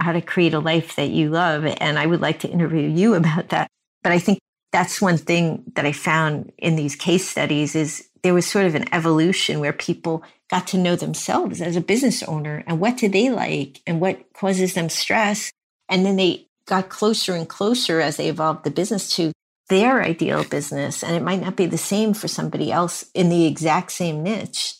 how 0.00 0.12
to 0.12 0.20
create 0.20 0.54
a 0.54 0.58
life 0.58 0.96
that 0.96 1.10
you 1.10 1.30
love. 1.30 1.64
And 1.64 1.98
I 1.98 2.06
would 2.06 2.20
like 2.20 2.40
to 2.40 2.48
interview 2.48 2.88
you 2.88 3.14
about 3.22 3.50
that. 3.50 3.68
But 4.02 4.12
I 4.12 4.18
think 4.18 4.38
that's 4.72 5.00
one 5.00 5.18
thing 5.18 5.64
that 5.74 5.84
I 5.84 5.92
found 5.92 6.52
in 6.58 6.76
these 6.76 6.96
case 6.96 7.28
studies 7.28 7.74
is 7.74 8.08
there 8.22 8.34
was 8.34 8.46
sort 8.46 8.66
of 8.66 8.74
an 8.74 8.92
evolution 8.92 9.60
where 9.60 9.72
people 9.72 10.22
got 10.50 10.66
to 10.68 10.78
know 10.78 10.96
themselves 10.96 11.60
as 11.60 11.76
a 11.76 11.80
business 11.80 12.22
owner 12.22 12.62
and 12.66 12.78
what 12.78 12.96
do 12.96 13.08
they 13.08 13.30
like 13.30 13.80
and 13.86 14.00
what 14.00 14.32
causes 14.34 14.74
them 14.74 14.88
stress. 14.88 15.50
And 15.88 16.06
then 16.06 16.16
they 16.16 16.46
got 16.66 16.88
closer 16.88 17.34
and 17.34 17.48
closer 17.48 18.00
as 18.00 18.16
they 18.16 18.28
evolved 18.28 18.64
the 18.64 18.70
business 18.70 19.14
to 19.16 19.32
their 19.68 20.02
ideal 20.02 20.44
business. 20.44 21.02
And 21.02 21.16
it 21.16 21.22
might 21.22 21.40
not 21.40 21.56
be 21.56 21.66
the 21.66 21.78
same 21.78 22.14
for 22.14 22.28
somebody 22.28 22.70
else 22.70 23.04
in 23.14 23.28
the 23.28 23.46
exact 23.46 23.92
same 23.92 24.22
niche. 24.22 24.74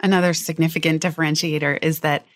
Another 0.00 0.34
significant 0.34 1.02
differentiator 1.02 1.78
is 1.82 2.00
that 2.00 2.26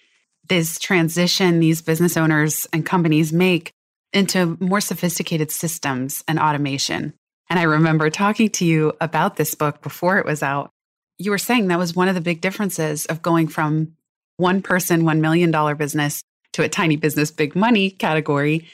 this 0.48 0.78
transition 0.78 1.60
these 1.60 1.82
business 1.82 2.16
owners 2.16 2.66
and 2.72 2.86
companies 2.86 3.32
make 3.32 3.72
into 4.12 4.56
more 4.60 4.80
sophisticated 4.80 5.50
systems 5.50 6.24
and 6.26 6.38
automation. 6.38 7.12
And 7.50 7.58
I 7.58 7.64
remember 7.64 8.08
talking 8.08 8.48
to 8.50 8.64
you 8.64 8.94
about 9.00 9.36
this 9.36 9.54
book 9.54 9.82
before 9.82 10.18
it 10.18 10.24
was 10.24 10.42
out. 10.42 10.70
You 11.18 11.32
were 11.32 11.38
saying 11.38 11.68
that 11.68 11.78
was 11.78 11.94
one 11.94 12.08
of 12.08 12.14
the 12.14 12.20
big 12.20 12.40
differences 12.40 13.04
of 13.06 13.20
going 13.20 13.48
from 13.48 13.96
one 14.36 14.62
person, 14.62 15.02
$1 15.02 15.18
million 15.20 15.76
business 15.76 16.22
to 16.52 16.62
a 16.62 16.68
tiny 16.68 16.96
business, 16.96 17.30
big 17.30 17.54
money 17.54 17.90
category. 17.90 18.68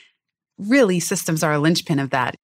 Really, 0.59 1.01
systems 1.01 1.43
are 1.43 1.53
a 1.53 1.59
linchpin 1.59 1.99
of 1.99 2.11
that. 2.11 2.37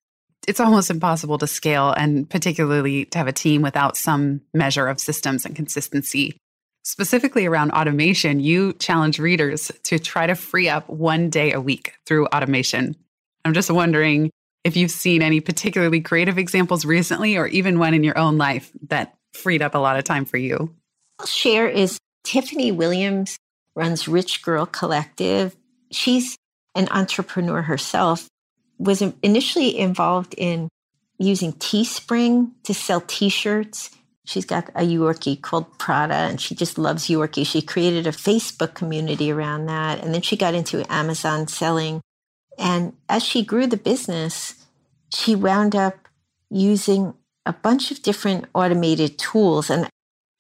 It's 0.48 0.58
almost 0.58 0.90
impossible 0.90 1.38
to 1.38 1.46
scale 1.46 1.92
and 1.92 2.28
particularly 2.28 3.04
to 3.06 3.18
have 3.18 3.28
a 3.28 3.32
team 3.32 3.62
without 3.62 3.96
some 3.96 4.40
measure 4.52 4.88
of 4.88 4.98
systems 4.98 5.44
and 5.44 5.54
consistency 5.54 6.36
specifically 6.84 7.46
around 7.46 7.72
automation, 7.72 8.40
you 8.40 8.72
challenge 8.74 9.18
readers 9.18 9.70
to 9.84 9.98
try 9.98 10.26
to 10.26 10.34
free 10.34 10.68
up 10.68 10.88
one 10.88 11.30
day 11.30 11.52
a 11.52 11.60
week 11.60 11.94
through 12.06 12.26
automation. 12.26 12.96
I'm 13.44 13.54
just 13.54 13.70
wondering 13.70 14.30
if 14.64 14.77
you've 14.77 14.90
seen 14.90 15.22
any 15.22 15.40
particularly 15.40 16.01
creative 16.01 16.38
examples 16.38 16.85
recently 16.85 17.37
or 17.37 17.46
even 17.48 17.79
one 17.79 17.94
in 17.94 18.05
your 18.05 18.18
own 18.18 18.38
life 18.38 18.70
that 18.88 19.14
freed 19.33 19.62
up 19.62 19.75
a 19.75 19.79
lot 19.79 19.98
of 19.98 20.05
time 20.05 20.25
for 20.25 20.37
you. 20.37 20.75
I'll 21.18 21.27
share 21.27 21.68
is 21.68 21.98
Tiffany 22.25 22.72
Williams 22.72 23.38
runs 23.75 24.07
Rich 24.07 24.42
Girl 24.42 24.66
Collective. 24.66 25.57
She's 25.90 26.37
an 26.75 26.88
entrepreneur 26.90 27.62
herself, 27.62 28.29
was 28.79 29.03
initially 29.22 29.79
involved 29.79 30.35
in 30.37 30.68
using 31.18 31.53
Teespring 31.55 32.51
to 32.64 32.75
sell 32.75 33.01
t-shirts 33.01 33.90
She's 34.25 34.44
got 34.44 34.68
a 34.70 34.83
Yorkie 34.83 35.40
called 35.40 35.79
Prada 35.79 36.14
and 36.14 36.40
she 36.40 36.55
just 36.55 36.79
loves 36.79 37.09
Yorkie. 37.09 37.46
She 37.46 37.61
created 37.61 38.07
a 38.07 38.12
Facebook 38.12 38.75
community 38.75 39.33
around 39.33 39.66
that. 39.66 40.03
And 40.03 40.14
then 40.14 40.22
she 40.22 40.37
got 40.37 40.55
into 40.55 40.85
Amazon 40.92 41.48
selling. 41.48 42.01
And 42.58 42.94
as 43.08 43.22
she 43.22 43.44
grew 43.44 43.66
the 43.66 43.76
business, 43.76 44.54
she 45.12 45.34
wound 45.34 45.74
up 45.74 46.08
using 46.50 47.14
a 47.46 47.52
bunch 47.52 47.90
of 47.90 48.02
different 48.02 48.46
automated 48.54 49.18
tools. 49.18 49.70
And 49.70 49.88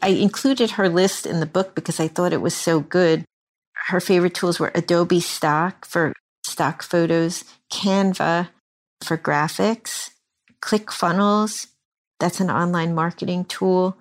I 0.00 0.08
included 0.08 0.72
her 0.72 0.88
list 0.88 1.26
in 1.26 1.40
the 1.40 1.46
book 1.46 1.74
because 1.74 1.98
I 1.98 2.08
thought 2.08 2.32
it 2.32 2.42
was 2.42 2.54
so 2.54 2.80
good. 2.80 3.24
Her 3.88 4.00
favorite 4.00 4.34
tools 4.34 4.60
were 4.60 4.72
Adobe 4.74 5.20
Stock 5.20 5.84
for 5.84 6.12
stock 6.44 6.82
photos, 6.82 7.44
Canva 7.72 8.48
for 9.02 9.18
graphics, 9.18 10.10
ClickFunnels 10.60 11.66
that's 12.22 12.38
an 12.38 12.52
online 12.52 12.94
marketing 12.94 13.46
tool. 13.46 13.96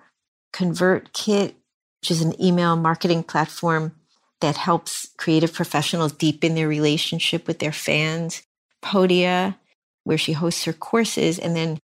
ConvertKit, 0.54 1.54
which 2.00 2.10
is 2.12 2.22
an 2.22 2.40
email 2.40 2.76
marketing 2.76 3.24
platform 3.24 3.96
that 4.42 4.56
helps 4.56 5.08
creative 5.16 5.54
professionals 5.54 6.12
deepen 6.12 6.54
their 6.54 6.68
relationship 6.68 7.48
with 7.48 7.58
their 7.58 7.72
fans. 7.72 8.42
Podia, 8.84 9.56
where 10.04 10.18
she 10.18 10.32
hosts 10.32 10.64
her 10.64 10.72
courses, 10.72 11.38
and 11.38 11.54
then 11.56 11.78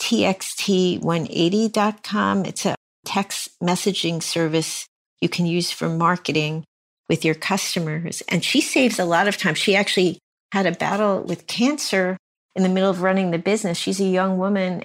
txt180.com. 0.00 2.44
It's 2.44 2.66
a 2.66 2.74
text 3.04 3.48
messaging 3.60 4.22
service 4.22 4.86
you 5.20 5.28
can 5.28 5.46
use 5.46 5.72
for 5.72 5.88
marketing 5.88 6.64
with 7.08 7.24
your 7.24 7.34
customers. 7.34 8.22
And 8.28 8.44
she 8.44 8.60
saves 8.60 8.98
a 8.98 9.04
lot 9.04 9.28
of 9.28 9.36
time. 9.36 9.54
She 9.54 9.74
actually 9.74 10.18
had 10.52 10.66
a 10.66 10.72
battle 10.72 11.22
with 11.22 11.46
cancer 11.46 12.16
in 12.54 12.62
the 12.62 12.68
middle 12.68 12.90
of 12.90 13.00
running 13.02 13.30
the 13.30 13.38
business. 13.38 13.78
She's 13.78 14.00
a 14.00 14.04
young 14.04 14.38
woman 14.38 14.84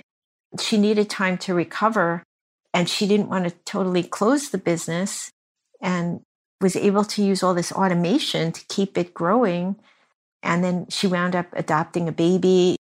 she 0.60 0.78
needed 0.78 1.10
time 1.10 1.38
to 1.40 1.54
recover 1.54 2.24
and 2.74 2.90
she 2.90 3.08
didn't 3.08 3.30
want 3.30 3.46
to 3.46 3.56
totally 3.66 4.04
close 4.04 4.50
the 4.50 4.58
business 4.58 5.32
and 5.82 6.22
was 6.62 6.76
able 6.76 7.04
to 7.04 7.24
use 7.24 7.44
all 7.44 7.54
this 7.54 7.72
automation 7.72 8.52
to 8.52 8.66
keep 8.68 8.98
it 8.98 9.14
growing. 9.14 9.76
And 10.44 10.64
then 10.64 10.88
she 10.90 11.08
wound 11.08 11.36
up 11.36 11.48
adopting 11.54 12.08
a 12.08 12.12
baby. 12.12 12.78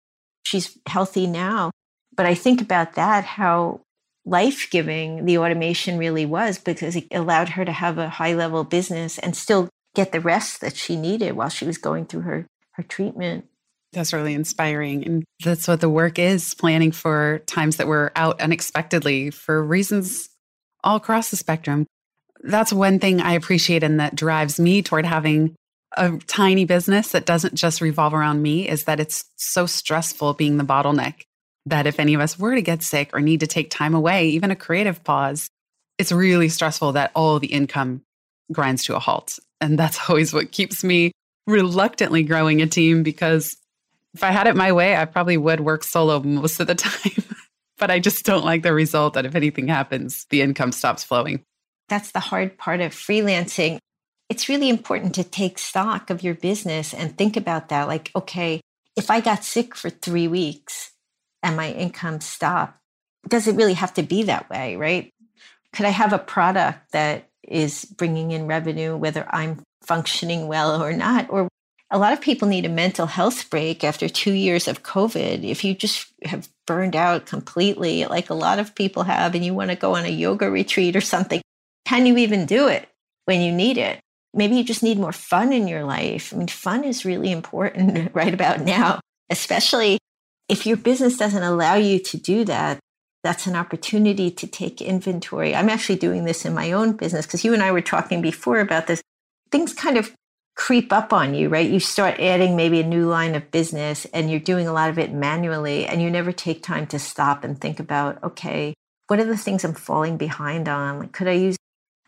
She's 0.45 0.79
healthy 0.87 1.27
now. 1.27 1.71
But 2.17 2.27
I 2.27 2.35
think 2.35 2.61
about 2.61 2.95
that, 2.95 3.25
how 3.25 3.81
life 4.25 4.69
giving 4.71 5.25
the 5.25 5.39
automation 5.39 5.99
really 5.99 6.25
was 6.27 6.59
because 6.59 6.97
it 6.97 7.07
allowed 7.11 7.51
her 7.51 7.65
to 7.65 7.73
have 7.73 7.99
a 7.99 8.09
high 8.09 8.35
level 8.35 8.65
business 8.65 9.19
and 9.19 9.37
still 9.37 9.69
get 9.95 10.13
the 10.13 10.21
rest 10.21 10.61
that 10.61 10.77
she 10.77 10.97
needed 10.97 11.33
while 11.33 11.49
she 11.49 11.65
was 11.65 11.79
going 11.79 12.07
through 12.07 12.23
her, 12.23 12.47
her 12.73 12.83
treatment. 12.83 13.47
That's 13.93 14.13
really 14.13 14.35
inspiring. 14.35 15.05
And 15.05 15.25
that's 15.45 15.69
what 15.69 15.81
the 15.81 15.89
work 15.89 16.19
is 16.19 16.55
planning 16.55 16.91
for 16.91 17.41
times 17.47 17.77
that 17.77 17.87
we're 17.87 18.11
out 18.17 18.41
unexpectedly 18.41 19.31
for 19.31 19.63
reasons 19.63 20.29
all 20.83 20.97
across 20.97 21.31
the 21.31 21.37
spectrum. 21.37 21.87
That's 22.45 22.73
one 22.73 22.99
thing 22.99 23.21
I 23.21 23.33
appreciate 23.33 23.83
and 23.83 23.99
that 24.01 24.15
drives 24.15 24.61
me 24.61 24.83
toward 24.83 25.07
having 25.07 25.55
a 25.97 26.19
tiny 26.27 26.67
business 26.67 27.13
that 27.13 27.25
doesn't 27.25 27.55
just 27.55 27.81
revolve 27.81 28.13
around 28.13 28.43
me 28.43 28.69
is 28.69 28.85
that 28.85 29.01
it's 29.01 29.25
so 29.37 29.65
stressful 29.65 30.35
being 30.35 30.59
the 30.59 30.65
bottleneck 30.65 31.23
that 31.67 31.87
if 31.87 31.99
any 31.99 32.13
of 32.13 32.21
us 32.21 32.39
were 32.39 32.55
to 32.55 32.61
get 32.61 32.83
sick 32.83 33.11
or 33.15 33.21
need 33.21 33.41
to 33.41 33.47
take 33.47 33.71
time 33.71 33.95
away, 33.95 34.29
even 34.29 34.51
a 34.51 34.57
creative 34.57 35.03
pause, 35.05 35.49
it's 35.97 36.13
really 36.13 36.51
stressful 36.51 36.93
that 36.93 37.13
all 37.15 37.39
the 37.39 37.47
income 37.47 38.03
grinds 38.53 38.85
to 38.85 38.97
a 38.97 38.99
halt. 38.99 39.39
And 39.61 39.79
that's 39.79 39.99
always 40.11 40.35
what 40.35 40.53
keeps 40.53 40.85
me 40.85 41.13
reluctantly 41.47 42.23
growing 42.23 42.61
a 42.61 42.67
team 42.67 43.03
because 43.03 43.57
if 44.13 44.23
I 44.23 44.31
had 44.31 44.47
it 44.47 44.57
my 44.57 44.73
way, 44.73 44.97
I 44.97 45.07
probably 45.07 45.37
would 45.37 45.61
work 45.61 45.83
solo 45.83 46.21
most 46.21 46.61
of 46.61 46.67
the 46.67 46.75
time. 46.75 47.25
but 47.79 47.91
I 47.91 47.99
just 47.99 48.25
don't 48.25 48.45
like 48.45 48.63
the 48.63 48.75
result 48.75 49.15
that 49.15 49.27
if 49.27 49.35
anything 49.35 49.69
happens, 49.69 50.27
the 50.31 50.43
income 50.43 50.73
stops 50.73 51.05
flowing. 51.05 51.43
That's 51.89 52.13
the 52.13 52.21
hard 52.21 52.57
part 52.59 52.81
of 52.81 52.93
freelancing. 52.93 53.79
It's 54.29 54.49
really 54.49 54.69
important 54.69 55.15
to 55.17 55.25
take 55.25 55.59
stock 55.59 56.11
of 56.11 56.23
your 56.23 56.35
business 56.35 56.95
and 56.95 57.17
think 57.17 57.37
about 57.37 57.69
that. 57.69 57.89
Like, 57.89 58.11
okay, 58.17 58.61
if 58.97 59.11
I 59.11 59.21
got 59.21 59.45
sick 59.45 59.75
for 59.75 59.91
three 59.91 60.29
weeks 60.29 60.93
and 61.43 61.57
my 61.57 61.71
income 61.73 62.21
stopped, 62.21 62.79
does 63.29 63.47
it 63.47 63.57
really 63.57 63.75
have 63.75 63.95
to 63.95 64.03
be 64.03 64.25
that 64.25 64.49
way, 64.51 64.77
right? 64.77 65.11
Could 65.73 65.87
I 65.87 65.91
have 65.91 66.13
a 66.13 66.19
product 66.19 66.93
that 66.93 67.29
is 67.43 67.85
bringing 67.85 68.31
in 68.31 68.47
revenue, 68.47 68.97
whether 68.97 69.27
I'm 69.35 69.63
functioning 69.83 70.47
well 70.47 70.83
or 70.83 70.93
not? 70.93 71.29
Or 71.31 71.49
a 71.91 71.99
lot 71.99 72.13
of 72.13 72.21
people 72.21 72.49
need 72.49 72.65
a 72.65 72.71
mental 72.71 73.07
health 73.07 73.51
break 73.51 73.85
after 73.85 74.09
two 74.09 74.33
years 74.33 74.69
of 74.69 74.83
COVID. 74.83 75.45
If 75.45 75.65
you 75.65 75.75
just 75.75 76.07
have 76.25 76.49
burned 76.67 76.97
out 76.97 77.27
completely, 77.27 78.05
like 78.07 78.31
a 78.31 78.35
lot 78.35 78.59
of 78.59 78.75
people 78.75 79.03
have, 79.03 79.35
and 79.35 79.45
you 79.45 79.55
want 79.55 79.71
to 79.71 79.77
go 79.77 79.95
on 79.95 80.05
a 80.05 80.09
yoga 80.09 80.51
retreat 80.51 80.97
or 80.97 81.01
something, 81.01 81.41
can 81.85 82.07
you 82.07 82.17
even 82.17 82.47
do 82.47 82.69
it 82.69 82.89
when 83.27 83.41
you 83.41 83.53
need 83.53 83.79
it? 83.79 84.01
Maybe 84.33 84.57
you 84.57 84.65
just 84.65 84.83
need 84.83 84.99
more 84.99 85.13
fun 85.13 85.53
in 85.53 85.69
your 85.69 85.85
life. 85.85 86.33
I 86.33 86.37
mean, 86.37 86.49
fun 86.49 86.85
is 86.85 87.05
really 87.05 87.31
important 87.31 88.11
right 88.15 88.35
about 88.35 88.61
now, 88.61 89.01
especially 89.31 89.99
if 90.49 90.67
your 90.67 90.77
business 90.77 91.17
doesn't 91.17 91.43
allow 91.43 91.75
you 91.75 91.99
to 91.99 92.17
do 92.17 92.45
that. 92.45 92.81
That's 93.23 93.47
an 93.47 93.57
opportunity 93.57 94.31
to 94.31 94.47
take 94.47 94.83
inventory. 94.83 95.55
I'm 95.55 95.71
actually 95.71 95.97
doing 95.97 96.25
this 96.25 96.45
in 96.45 96.53
my 96.53 96.73
own 96.73 96.93
business 96.93 97.25
because 97.25 97.45
you 97.45 97.55
and 97.55 97.63
I 97.63 97.73
were 97.73 97.81
talking 97.81 98.21
before 98.21 98.61
about 98.61 98.87
this. 98.87 99.01
Things 99.51 99.73
kind 99.73 99.97
of 99.97 100.13
creep 100.57 100.93
up 100.93 101.13
on 101.13 101.35
you, 101.35 101.49
right? 101.49 101.69
You 101.69 101.81
start 101.81 102.21
adding 102.21 102.55
maybe 102.55 102.81
a 102.81 102.87
new 102.87 103.07
line 103.07 103.35
of 103.35 103.51
business 103.51 104.05
and 104.07 104.31
you're 104.31 104.41
doing 104.41 104.69
a 104.69 104.73
lot 104.73 104.91
of 104.91 104.99
it 104.99 105.13
manually 105.13 105.87
and 105.87 106.03
you 106.03 106.11
never 106.11 106.33
take 106.33 106.63
time 106.63 106.87
to 106.89 106.99
stop 106.99 107.45
and 107.45 107.61
think 107.61 107.81
about, 107.81 108.23
okay, 108.23 108.75
what 109.09 109.19
are 109.19 109.25
the 109.25 109.37
things 109.37 109.65
I'm 109.65 109.75
falling 109.75 110.17
behind 110.17 110.69
on? 110.69 110.99
Like, 110.99 111.13
could 111.13 111.29
I 111.29 111.33
use 111.33 111.57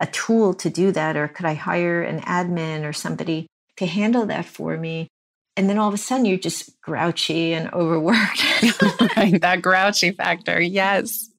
a 0.01 0.07
tool 0.07 0.55
to 0.55 0.71
do 0.71 0.93
that? 0.93 1.17
Or 1.17 1.29
could 1.29 1.47
I 1.47 1.55
hire 1.55 2.03
an 2.03 2.21
admin 2.21 2.85
or 2.85 2.93
somebody 2.93 3.47
to 3.77 3.87
handle 3.87 4.27
that 4.27 4.47
for 4.47 4.77
me? 4.77 5.09
And 5.57 5.71
then 5.71 5.79
all 5.79 5.89
of 5.89 5.95
a 5.95 5.99
sudden 5.99 6.27
you're 6.27 6.39
just 6.39 6.81
grouchy 6.81 7.53
and 7.53 7.73
overworked. 7.73 8.45
right, 9.17 9.41
that 9.41 9.61
grouchy 9.63 10.13
factor. 10.13 10.61
Yes. 10.61 11.31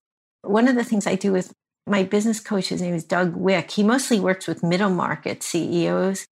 One 0.41 0.67
of 0.67 0.75
the 0.75 0.83
things 0.83 1.07
I 1.07 1.15
do 1.15 1.31
with 1.31 1.53
my 1.85 2.03
business 2.03 2.39
coach, 2.39 2.69
his 2.69 2.81
name 2.81 2.93
is 2.93 3.03
Doug 3.03 3.35
Wick. 3.35 3.71
He 3.71 3.83
mostly 3.83 4.19
works 4.19 4.47
with 4.47 4.63
middle 4.63 4.89
market 4.89 5.43
CEOs 5.43 6.25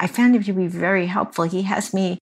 I 0.00 0.06
found 0.06 0.34
him 0.34 0.42
to 0.44 0.52
be 0.54 0.66
very 0.66 1.06
helpful. 1.06 1.44
He 1.44 1.62
has 1.62 1.92
me 1.92 2.18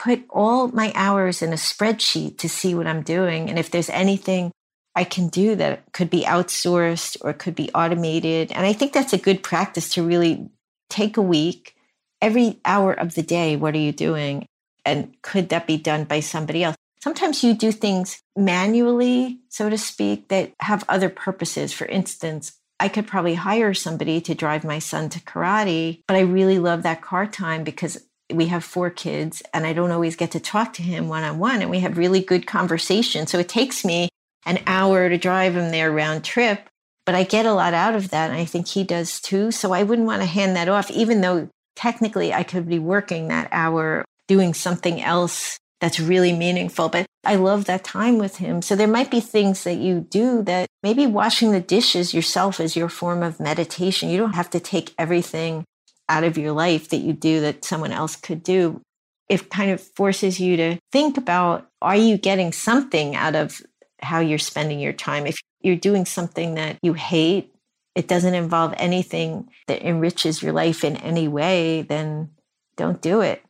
put 0.00 0.24
all 0.28 0.68
my 0.68 0.92
hours 0.96 1.42
in 1.42 1.52
a 1.52 1.56
spreadsheet 1.56 2.38
to 2.38 2.48
see 2.48 2.74
what 2.74 2.88
I'm 2.88 3.02
doing. 3.02 3.48
And 3.48 3.58
if 3.58 3.70
there's 3.70 3.88
anything 3.90 4.50
I 5.00 5.04
can 5.04 5.28
do 5.28 5.56
that 5.56 5.94
could 5.94 6.10
be 6.10 6.24
outsourced 6.24 7.16
or 7.22 7.32
could 7.32 7.54
be 7.54 7.70
automated. 7.74 8.52
And 8.52 8.66
I 8.66 8.74
think 8.74 8.92
that's 8.92 9.14
a 9.14 9.18
good 9.18 9.42
practice 9.42 9.94
to 9.94 10.02
really 10.02 10.50
take 10.90 11.16
a 11.16 11.22
week, 11.22 11.74
every 12.20 12.60
hour 12.66 12.92
of 12.92 13.14
the 13.14 13.22
day, 13.22 13.56
what 13.56 13.74
are 13.74 13.78
you 13.78 13.92
doing? 13.92 14.44
And 14.84 15.14
could 15.22 15.48
that 15.48 15.66
be 15.66 15.78
done 15.78 16.04
by 16.04 16.20
somebody 16.20 16.64
else? 16.64 16.76
Sometimes 17.02 17.42
you 17.42 17.54
do 17.54 17.72
things 17.72 18.20
manually, 18.36 19.40
so 19.48 19.70
to 19.70 19.78
speak, 19.78 20.28
that 20.28 20.52
have 20.60 20.84
other 20.86 21.08
purposes. 21.08 21.72
For 21.72 21.86
instance, 21.86 22.52
I 22.78 22.88
could 22.88 23.06
probably 23.06 23.36
hire 23.36 23.72
somebody 23.72 24.20
to 24.20 24.34
drive 24.34 24.64
my 24.64 24.80
son 24.80 25.08
to 25.08 25.20
karate, 25.20 26.02
but 26.08 26.18
I 26.18 26.20
really 26.20 26.58
love 26.58 26.82
that 26.82 27.00
car 27.00 27.26
time 27.26 27.64
because 27.64 28.04
we 28.30 28.48
have 28.48 28.64
four 28.64 28.90
kids 28.90 29.42
and 29.54 29.64
I 29.66 29.72
don't 29.72 29.92
always 29.92 30.14
get 30.14 30.32
to 30.32 30.40
talk 30.40 30.74
to 30.74 30.82
him 30.82 31.08
one 31.08 31.24
on 31.24 31.38
one 31.38 31.62
and 31.62 31.70
we 31.70 31.80
have 31.80 31.96
really 31.96 32.20
good 32.20 32.46
conversation. 32.46 33.26
So 33.26 33.38
it 33.38 33.48
takes 33.48 33.82
me 33.82 34.10
an 34.46 34.60
hour 34.66 35.08
to 35.08 35.18
drive 35.18 35.56
him 35.56 35.70
there 35.70 35.90
round 35.90 36.24
trip, 36.24 36.68
but 37.06 37.14
I 37.14 37.24
get 37.24 37.46
a 37.46 37.52
lot 37.52 37.74
out 37.74 37.94
of 37.94 38.10
that. 38.10 38.30
And 38.30 38.38
I 38.38 38.44
think 38.44 38.68
he 38.68 38.84
does 38.84 39.20
too. 39.20 39.50
So 39.50 39.72
I 39.72 39.82
wouldn't 39.82 40.06
want 40.06 40.22
to 40.22 40.28
hand 40.28 40.56
that 40.56 40.68
off, 40.68 40.90
even 40.90 41.20
though 41.20 41.48
technically 41.76 42.32
I 42.32 42.42
could 42.42 42.68
be 42.68 42.78
working 42.78 43.28
that 43.28 43.48
hour 43.52 44.04
doing 44.28 44.54
something 44.54 45.02
else 45.02 45.58
that's 45.80 45.98
really 45.98 46.32
meaningful. 46.32 46.88
But 46.88 47.06
I 47.24 47.36
love 47.36 47.64
that 47.64 47.84
time 47.84 48.18
with 48.18 48.36
him. 48.36 48.62
So 48.62 48.76
there 48.76 48.86
might 48.86 49.10
be 49.10 49.20
things 49.20 49.64
that 49.64 49.76
you 49.76 50.00
do 50.00 50.42
that 50.42 50.68
maybe 50.82 51.06
washing 51.06 51.52
the 51.52 51.60
dishes 51.60 52.14
yourself 52.14 52.60
is 52.60 52.76
your 52.76 52.88
form 52.88 53.22
of 53.22 53.40
meditation. 53.40 54.10
You 54.10 54.18
don't 54.18 54.34
have 54.34 54.50
to 54.50 54.60
take 54.60 54.94
everything 54.98 55.64
out 56.08 56.24
of 56.24 56.36
your 56.36 56.52
life 56.52 56.88
that 56.90 56.98
you 56.98 57.12
do 57.12 57.40
that 57.40 57.64
someone 57.64 57.92
else 57.92 58.16
could 58.16 58.42
do. 58.42 58.80
It 59.28 59.48
kind 59.48 59.70
of 59.70 59.80
forces 59.80 60.40
you 60.40 60.56
to 60.56 60.78
think 60.92 61.16
about 61.16 61.68
are 61.80 61.96
you 61.96 62.18
getting 62.18 62.52
something 62.52 63.14
out 63.14 63.34
of 63.34 63.62
how 64.02 64.20
you're 64.20 64.38
spending 64.38 64.80
your 64.80 64.92
time? 64.92 65.26
If 65.26 65.38
you're 65.60 65.76
doing 65.76 66.04
something 66.06 66.54
that 66.54 66.78
you 66.82 66.94
hate, 66.94 67.54
it 67.94 68.08
doesn't 68.08 68.34
involve 68.34 68.74
anything 68.76 69.48
that 69.66 69.82
enriches 69.82 70.42
your 70.42 70.52
life 70.52 70.84
in 70.84 70.96
any 70.96 71.28
way, 71.28 71.82
then 71.82 72.30
don't 72.76 73.02
do 73.02 73.20
it. 73.20 73.42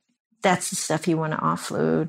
That's 0.42 0.70
the 0.70 0.76
stuff 0.76 1.06
you 1.06 1.16
want 1.16 1.32
to 1.34 1.38
offload. 1.38 2.08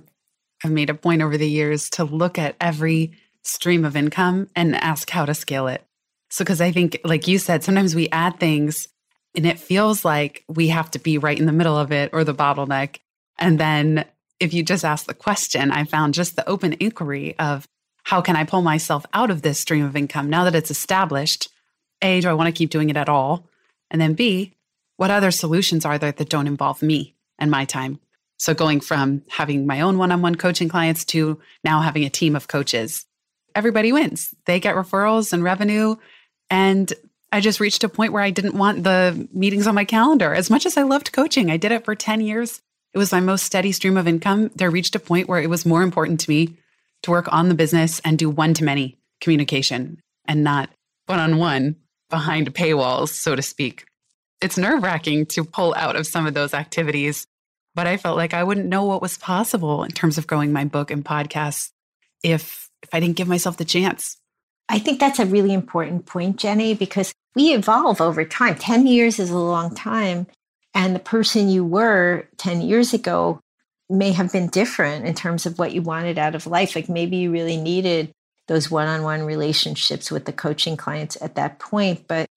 I've 0.64 0.72
made 0.72 0.90
a 0.90 0.96
point 0.96 1.22
over 1.22 1.38
the 1.38 1.50
years 1.50 1.90
to 1.92 2.04
look 2.04 2.40
at 2.40 2.56
every 2.62 3.14
stream 3.44 3.84
of 3.84 3.96
income 3.96 4.48
and 4.56 4.76
ask 4.76 5.10
how 5.10 5.26
to 5.26 5.34
scale 5.34 5.68
it. 5.68 5.86
So, 6.30 6.46
because 6.46 6.62
I 6.62 6.72
think, 6.72 7.00
like 7.04 7.28
you 7.28 7.38
said, 7.40 7.64
sometimes 7.64 7.94
we 7.94 8.08
add 8.10 8.40
things 8.40 8.88
and 9.36 9.46
it 9.46 9.60
feels 9.60 10.06
like 10.06 10.44
we 10.48 10.68
have 10.70 10.92
to 10.92 11.00
be 11.00 11.18
right 11.18 11.38
in 11.38 11.46
the 11.46 11.52
middle 11.52 11.78
of 11.78 11.92
it 11.92 12.12
or 12.14 12.24
the 12.24 12.34
bottleneck. 12.34 12.98
And 13.38 13.60
then 13.60 14.06
if 14.40 14.54
you 14.54 14.64
just 14.64 14.86
ask 14.86 15.06
the 15.06 15.14
question, 15.14 15.72
I 15.72 15.84
found 15.84 16.14
just 16.14 16.36
the 16.36 16.48
open 16.48 16.74
inquiry 16.80 17.38
of 17.38 17.68
how 18.04 18.22
can 18.22 18.36
I 18.36 18.44
pull 18.44 18.62
myself 18.62 19.06
out 19.14 19.30
of 19.30 19.42
this 19.42 19.60
stream 19.60 19.86
of 19.86 19.96
income 19.96 20.30
now 20.30 20.44
that 20.46 20.56
it's 20.56 20.72
established? 20.72 21.50
A, 22.02 22.22
do 22.22 22.30
I 22.30 22.34
want 22.34 22.48
to 22.48 22.58
keep 22.58 22.70
doing 22.70 22.90
it 22.90 22.98
at 22.98 23.10
all? 23.10 23.48
And 23.90 24.02
then 24.02 24.14
B, 24.14 24.56
what 24.98 25.12
other 25.12 25.32
solutions 25.32 25.86
are 25.86 25.98
there 25.98 26.12
that 26.12 26.30
don't 26.30 26.48
involve 26.48 26.82
me 26.82 27.16
and 27.38 27.52
my 27.52 27.66
time? 27.66 28.00
So 28.38 28.54
going 28.54 28.80
from 28.80 29.24
having 29.30 29.68
my 29.68 29.82
own 29.82 29.98
one 29.98 30.12
on 30.12 30.22
one 30.22 30.36
coaching 30.36 30.68
clients 30.68 31.06
to 31.06 31.40
now 31.64 31.82
having 31.82 32.06
a 32.06 32.10
team 32.10 32.36
of 32.36 32.48
coaches, 32.48 33.06
everybody 33.54 33.92
wins. 33.92 34.34
They 34.46 34.60
get 34.60 34.76
referrals 34.76 35.32
and 35.32 35.44
revenue. 35.44 35.96
And 36.50 36.92
I 37.32 37.40
just 37.40 37.60
reached 37.60 37.84
a 37.84 37.90
point 37.90 38.14
where 38.14 38.24
I 38.24 38.32
didn't 38.32 38.56
want 38.56 38.84
the 38.84 39.28
meetings 39.32 39.68
on 39.68 39.76
my 39.76 39.86
calendar. 39.86 40.34
As 40.34 40.50
much 40.50 40.66
as 40.66 40.76
I 40.76 40.82
loved 40.84 41.12
coaching, 41.12 41.52
I 41.52 41.58
did 41.58 41.72
it 41.72 41.86
for 41.86 41.96
10 41.96 42.22
years. 42.22 42.62
It 42.94 42.98
was 42.98 43.12
my 43.12 43.20
most 43.20 43.44
steady 43.44 43.72
stream 43.72 43.96
of 43.96 44.08
income. 44.08 44.50
There 44.56 44.72
reached 44.72 44.96
a 44.96 45.00
point 45.00 45.30
where 45.30 45.42
it 45.42 45.50
was 45.50 45.66
more 45.66 45.84
important 45.84 46.20
to 46.22 46.30
me 46.30 46.58
to 47.04 47.12
work 47.12 47.32
on 47.32 47.50
the 47.50 47.56
business 47.56 48.00
and 48.06 48.18
do 48.18 48.30
one 48.30 48.54
to 48.56 48.64
many 48.64 48.98
communication 49.20 50.00
and 50.26 50.44
not 50.44 50.70
one 51.06 51.20
on 51.20 51.38
one 51.38 51.76
behind 52.10 52.54
paywalls, 52.54 53.10
so 53.10 53.36
to 53.36 53.42
speak. 53.42 53.86
It's 54.42 54.58
nerve 54.58 54.84
wracking 54.84 55.28
to 55.28 55.44
pull 55.44 55.74
out 55.76 55.96
of 55.96 56.08
some 56.08 56.26
of 56.26 56.34
those 56.34 56.54
activities, 56.54 57.28
but 57.76 57.88
I 57.88 57.98
felt 57.98 58.18
like 58.18 58.34
I 58.34 58.44
wouldn't 58.44 58.68
know 58.68 58.86
what 58.86 59.02
was 59.02 59.18
possible 59.18 59.84
in 59.84 59.92
terms 59.92 60.18
of 60.18 60.28
growing 60.28 60.52
my 60.52 60.66
book 60.66 60.92
and 60.92 61.06
podcast 61.06 61.72
if 62.24 62.70
if 62.84 62.90
I 62.94 63.00
didn't 63.00 63.16
give 63.18 63.28
myself 63.28 63.58
the 63.58 63.66
chance. 63.66 64.18
I 64.68 64.80
think 64.80 65.00
that's 65.00 65.20
a 65.20 65.26
really 65.26 65.54
important 65.54 66.06
point, 66.06 66.38
Jenny, 66.38 66.74
because 66.74 67.14
we 67.36 67.54
evolve 67.54 68.02
over 68.02 68.26
time. 68.26 68.56
10 68.56 68.88
years 68.88 69.20
is 69.20 69.30
a 69.30 69.38
long 69.38 69.76
time. 69.76 70.28
And 70.74 70.96
the 70.96 71.00
person 71.00 71.50
you 71.50 71.66
were 71.66 72.28
10 72.38 72.62
years 72.62 72.94
ago 72.94 73.40
may 73.92 74.12
have 74.12 74.32
been 74.32 74.48
different 74.48 75.06
in 75.06 75.14
terms 75.14 75.46
of 75.46 75.60
what 75.60 75.74
you 75.74 75.82
wanted 75.82 76.18
out 76.18 76.36
of 76.36 76.48
life. 76.48 76.76
Like 76.76 76.90
maybe 76.90 77.18
you 77.18 77.32
really 77.32 77.58
needed 77.58 78.12
those 78.48 78.72
one 78.72 78.88
on 78.88 79.04
one 79.04 79.24
relationships 79.24 80.12
with 80.12 80.26
the 80.26 80.34
coaching 80.34 80.78
clients 80.78 81.18
at 81.22 81.36
that 81.36 81.60
point. 81.60 82.08
But 82.08 82.28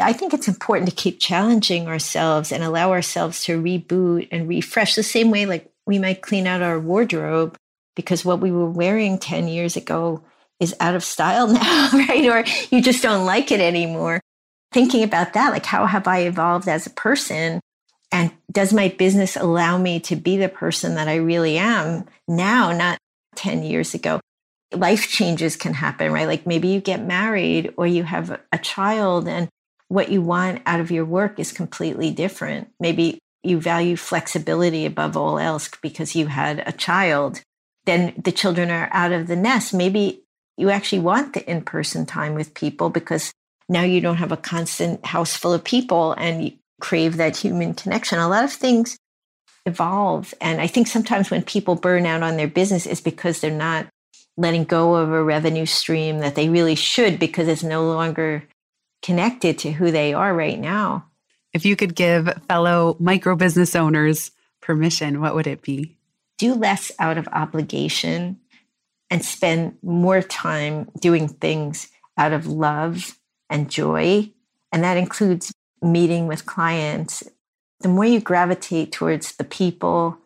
I 0.00 0.12
think 0.12 0.34
it's 0.34 0.48
important 0.48 0.90
to 0.90 0.96
keep 0.96 1.20
challenging 1.20 1.88
ourselves 1.88 2.52
and 2.52 2.62
allow 2.62 2.90
ourselves 2.92 3.44
to 3.44 3.62
reboot 3.62 4.28
and 4.30 4.48
refresh 4.48 4.94
the 4.94 5.02
same 5.02 5.30
way 5.30 5.46
like 5.46 5.70
we 5.86 5.98
might 5.98 6.22
clean 6.22 6.46
out 6.46 6.62
our 6.62 6.78
wardrobe 6.78 7.56
because 7.94 8.24
what 8.24 8.40
we 8.40 8.52
were 8.52 8.70
wearing 8.70 9.18
10 9.18 9.48
years 9.48 9.76
ago 9.76 10.22
is 10.60 10.74
out 10.80 10.94
of 10.94 11.04
style 11.04 11.46
now, 11.52 11.90
right? 11.92 12.26
Or 12.26 12.44
you 12.70 12.82
just 12.82 13.02
don't 13.02 13.26
like 13.26 13.50
it 13.50 13.60
anymore. 13.60 14.20
Thinking 14.72 15.02
about 15.02 15.32
that, 15.32 15.50
like 15.50 15.64
how 15.64 15.86
have 15.86 16.06
I 16.06 16.20
evolved 16.20 16.68
as 16.68 16.86
a 16.86 16.90
person? 16.90 17.60
And 18.16 18.32
does 18.50 18.72
my 18.72 18.88
business 18.88 19.36
allow 19.36 19.76
me 19.76 20.00
to 20.00 20.16
be 20.16 20.38
the 20.38 20.48
person 20.48 20.94
that 20.94 21.06
I 21.06 21.16
really 21.16 21.58
am 21.58 22.06
now, 22.26 22.72
not 22.72 22.96
10 23.34 23.62
years 23.62 23.92
ago? 23.92 24.20
Life 24.72 25.10
changes 25.10 25.54
can 25.54 25.74
happen, 25.74 26.10
right? 26.10 26.26
Like 26.26 26.46
maybe 26.46 26.68
you 26.68 26.80
get 26.80 27.04
married 27.04 27.74
or 27.76 27.86
you 27.86 28.04
have 28.04 28.40
a 28.50 28.58
child 28.58 29.28
and 29.28 29.50
what 29.88 30.10
you 30.10 30.22
want 30.22 30.62
out 30.64 30.80
of 30.80 30.90
your 30.90 31.04
work 31.04 31.38
is 31.38 31.52
completely 31.52 32.10
different. 32.10 32.70
Maybe 32.80 33.18
you 33.42 33.60
value 33.60 33.96
flexibility 33.96 34.86
above 34.86 35.18
all 35.18 35.38
else 35.38 35.68
because 35.82 36.16
you 36.16 36.28
had 36.28 36.62
a 36.66 36.72
child. 36.72 37.42
Then 37.84 38.14
the 38.16 38.32
children 38.32 38.70
are 38.70 38.88
out 38.92 39.12
of 39.12 39.26
the 39.26 39.36
nest. 39.36 39.74
Maybe 39.74 40.22
you 40.56 40.70
actually 40.70 41.00
want 41.00 41.34
the 41.34 41.48
in 41.48 41.60
person 41.60 42.06
time 42.06 42.32
with 42.32 42.54
people 42.54 42.88
because 42.88 43.30
now 43.68 43.82
you 43.82 44.00
don't 44.00 44.16
have 44.16 44.32
a 44.32 44.38
constant 44.38 45.04
house 45.04 45.36
full 45.36 45.52
of 45.52 45.62
people 45.62 46.12
and 46.12 46.56
crave 46.80 47.16
that 47.16 47.36
human 47.36 47.74
connection. 47.74 48.18
A 48.18 48.28
lot 48.28 48.44
of 48.44 48.52
things 48.52 48.98
evolve. 49.64 50.32
And 50.40 50.60
I 50.60 50.66
think 50.66 50.86
sometimes 50.86 51.30
when 51.30 51.42
people 51.42 51.74
burn 51.74 52.06
out 52.06 52.22
on 52.22 52.36
their 52.36 52.48
business 52.48 52.86
is 52.86 53.00
because 53.00 53.40
they're 53.40 53.50
not 53.50 53.86
letting 54.36 54.64
go 54.64 54.94
of 54.94 55.10
a 55.10 55.22
revenue 55.22 55.66
stream 55.66 56.18
that 56.20 56.34
they 56.34 56.48
really 56.48 56.74
should 56.74 57.18
because 57.18 57.48
it's 57.48 57.62
no 57.62 57.86
longer 57.86 58.44
connected 59.02 59.58
to 59.58 59.72
who 59.72 59.90
they 59.90 60.14
are 60.14 60.34
right 60.34 60.58
now. 60.58 61.06
If 61.52 61.64
you 61.64 61.74
could 61.74 61.94
give 61.94 62.28
fellow 62.48 62.96
micro 63.00 63.34
business 63.34 63.74
owners 63.74 64.30
permission, 64.60 65.20
what 65.20 65.34
would 65.34 65.46
it 65.46 65.62
be? 65.62 65.96
Do 66.38 66.54
less 66.54 66.92
out 66.98 67.16
of 67.16 67.28
obligation 67.28 68.38
and 69.10 69.24
spend 69.24 69.78
more 69.82 70.20
time 70.20 70.90
doing 71.00 71.28
things 71.28 71.88
out 72.18 72.32
of 72.32 72.46
love 72.46 73.18
and 73.48 73.70
joy. 73.70 74.30
And 74.72 74.84
that 74.84 74.96
includes 74.96 75.52
meeting 75.86 76.26
with 76.26 76.46
clients. 76.46 77.22
The 77.80 77.88
more 77.88 78.04
you 78.04 78.20
gravitate 78.20 78.92
towards 78.92 79.36
the 79.36 79.44
people 79.44 80.18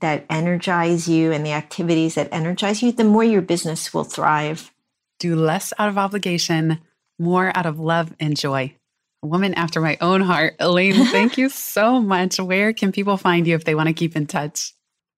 that 0.00 0.24
energize 0.30 1.08
you 1.08 1.32
and 1.32 1.44
the 1.44 1.52
activities 1.52 2.14
that 2.14 2.28
energize 2.32 2.82
you, 2.82 2.92
the 2.92 3.04
more 3.04 3.24
your 3.24 3.42
business 3.42 3.92
will 3.92 4.04
thrive. 4.04 4.72
Do 5.18 5.34
less 5.34 5.72
out 5.78 5.88
of 5.88 5.98
obligation, 5.98 6.80
more 7.18 7.56
out 7.56 7.66
of 7.66 7.80
love 7.80 8.14
and 8.20 8.36
joy. 8.36 8.74
A 9.22 9.26
woman 9.26 9.54
after 9.54 9.80
my 9.80 9.98
own 10.00 10.20
heart. 10.20 10.54
Elaine, 10.60 11.04
thank 11.06 11.38
you 11.38 11.48
so 11.48 12.00
much. 12.00 12.38
Where 12.38 12.72
can 12.72 12.92
people 12.92 13.16
find 13.16 13.46
you 13.46 13.54
if 13.54 13.64
they 13.64 13.74
want 13.74 13.88
to 13.88 13.92
keep 13.92 14.14
in 14.14 14.26
touch? 14.26 14.74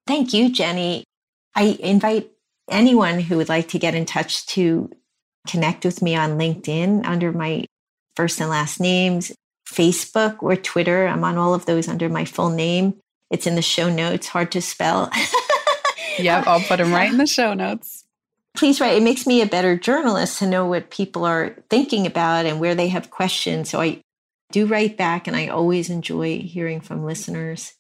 Thank 0.07 0.33
you, 0.33 0.51
Jenny. 0.51 1.05
I 1.55 1.77
invite 1.81 2.31
anyone 2.71 3.21
who 3.21 3.37
would 3.37 3.49
like 3.49 3.69
to 3.69 3.79
get 3.79 3.95
in 3.95 4.07
touch 4.07 4.47
to 4.47 4.91
connect 5.47 5.85
with 5.85 6.01
me 6.03 6.17
on 6.17 6.39
LinkedIn 6.39 7.05
under 7.05 7.33
my 7.33 7.67
first 8.17 8.41
and 8.41 8.51
last 8.51 8.81
names, 8.81 9.33
Facebook 9.71 10.43
or 10.43 10.57
Twitter. 10.57 11.07
I'm 11.07 11.25
on 11.25 11.39
all 11.39 11.55
of 11.55 11.67
those 11.67 11.89
under 11.89 12.09
my 12.09 12.25
full 12.25 12.51
name. 12.51 12.95
It's 13.31 13.47
in 13.47 13.55
the 13.55 13.63
show 13.63 13.89
notes, 13.89 14.27
hard 14.27 14.53
to 14.53 14.61
spell. 14.63 15.11
yep, 16.19 16.47
I'll 16.47 16.61
put 16.61 16.79
them 16.79 16.93
right 16.93 17.11
in 17.11 17.19
the 17.19 17.27
show 17.27 17.55
notes. 17.55 18.05
Please 18.57 18.81
write. 18.81 18.97
It 18.97 19.05
makes 19.05 19.27
me 19.27 19.41
a 19.41 19.47
better 19.47 19.77
journalist 19.77 20.41
to 20.41 20.47
know 20.47 20.67
what 20.67 20.91
people 20.91 21.25
are 21.25 21.55
thinking 21.71 22.07
about 22.07 22.47
and 22.47 22.59
where 22.59 22.75
they 22.75 22.89
have 22.89 23.11
questions. 23.11 23.71
So 23.71 23.81
I 23.81 24.03
do 24.51 24.67
write 24.67 24.97
back, 24.97 25.29
and 25.29 25.37
I 25.37 25.47
always 25.47 25.89
enjoy 25.89 26.41
hearing 26.41 26.81
from 26.81 27.05
listeners. 27.05 27.75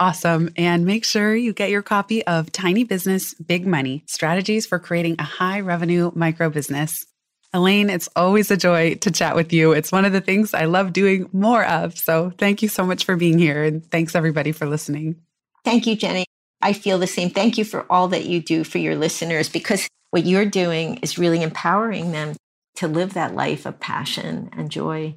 Awesome. 0.00 0.50
And 0.56 0.84
make 0.84 1.04
sure 1.04 1.34
you 1.34 1.52
get 1.52 1.70
your 1.70 1.82
copy 1.82 2.24
of 2.26 2.52
Tiny 2.52 2.84
Business 2.84 3.34
Big 3.34 3.66
Money 3.66 4.04
Strategies 4.06 4.66
for 4.66 4.78
Creating 4.78 5.16
a 5.18 5.24
High 5.24 5.60
Revenue 5.60 6.12
Micro 6.14 6.50
Business. 6.50 7.04
Elaine, 7.54 7.88
it's 7.88 8.08
always 8.14 8.50
a 8.50 8.56
joy 8.56 8.94
to 8.96 9.10
chat 9.10 9.34
with 9.34 9.52
you. 9.52 9.72
It's 9.72 9.90
one 9.90 10.04
of 10.04 10.12
the 10.12 10.20
things 10.20 10.52
I 10.52 10.66
love 10.66 10.92
doing 10.92 11.30
more 11.32 11.64
of. 11.64 11.96
So 11.96 12.30
thank 12.36 12.62
you 12.62 12.68
so 12.68 12.84
much 12.84 13.04
for 13.04 13.16
being 13.16 13.38
here. 13.38 13.64
And 13.64 13.88
thanks 13.90 14.14
everybody 14.14 14.52
for 14.52 14.66
listening. 14.66 15.16
Thank 15.64 15.86
you, 15.86 15.96
Jenny. 15.96 16.26
I 16.60 16.72
feel 16.72 16.98
the 16.98 17.06
same. 17.06 17.30
Thank 17.30 17.56
you 17.56 17.64
for 17.64 17.90
all 17.90 18.08
that 18.08 18.26
you 18.26 18.42
do 18.42 18.64
for 18.64 18.78
your 18.78 18.96
listeners 18.96 19.48
because 19.48 19.88
what 20.10 20.26
you're 20.26 20.44
doing 20.44 20.96
is 20.96 21.18
really 21.18 21.42
empowering 21.42 22.12
them 22.12 22.36
to 22.76 22.88
live 22.88 23.14
that 23.14 23.34
life 23.34 23.64
of 23.64 23.80
passion 23.80 24.50
and 24.52 24.70
joy. 24.70 25.14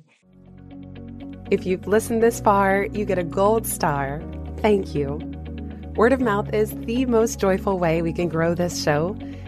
If 1.49 1.65
you've 1.65 1.85
listened 1.85 2.23
this 2.23 2.39
far, 2.39 2.85
you 2.93 3.03
get 3.03 3.17
a 3.17 3.23
gold 3.23 3.67
star. 3.67 4.21
Thank 4.59 4.95
you. 4.95 5.19
Word 5.95 6.13
of 6.13 6.21
mouth 6.21 6.53
is 6.53 6.71
the 6.71 7.05
most 7.05 7.39
joyful 7.39 7.77
way 7.77 8.01
we 8.01 8.13
can 8.13 8.29
grow 8.29 8.55
this 8.55 8.81
show 8.81 9.17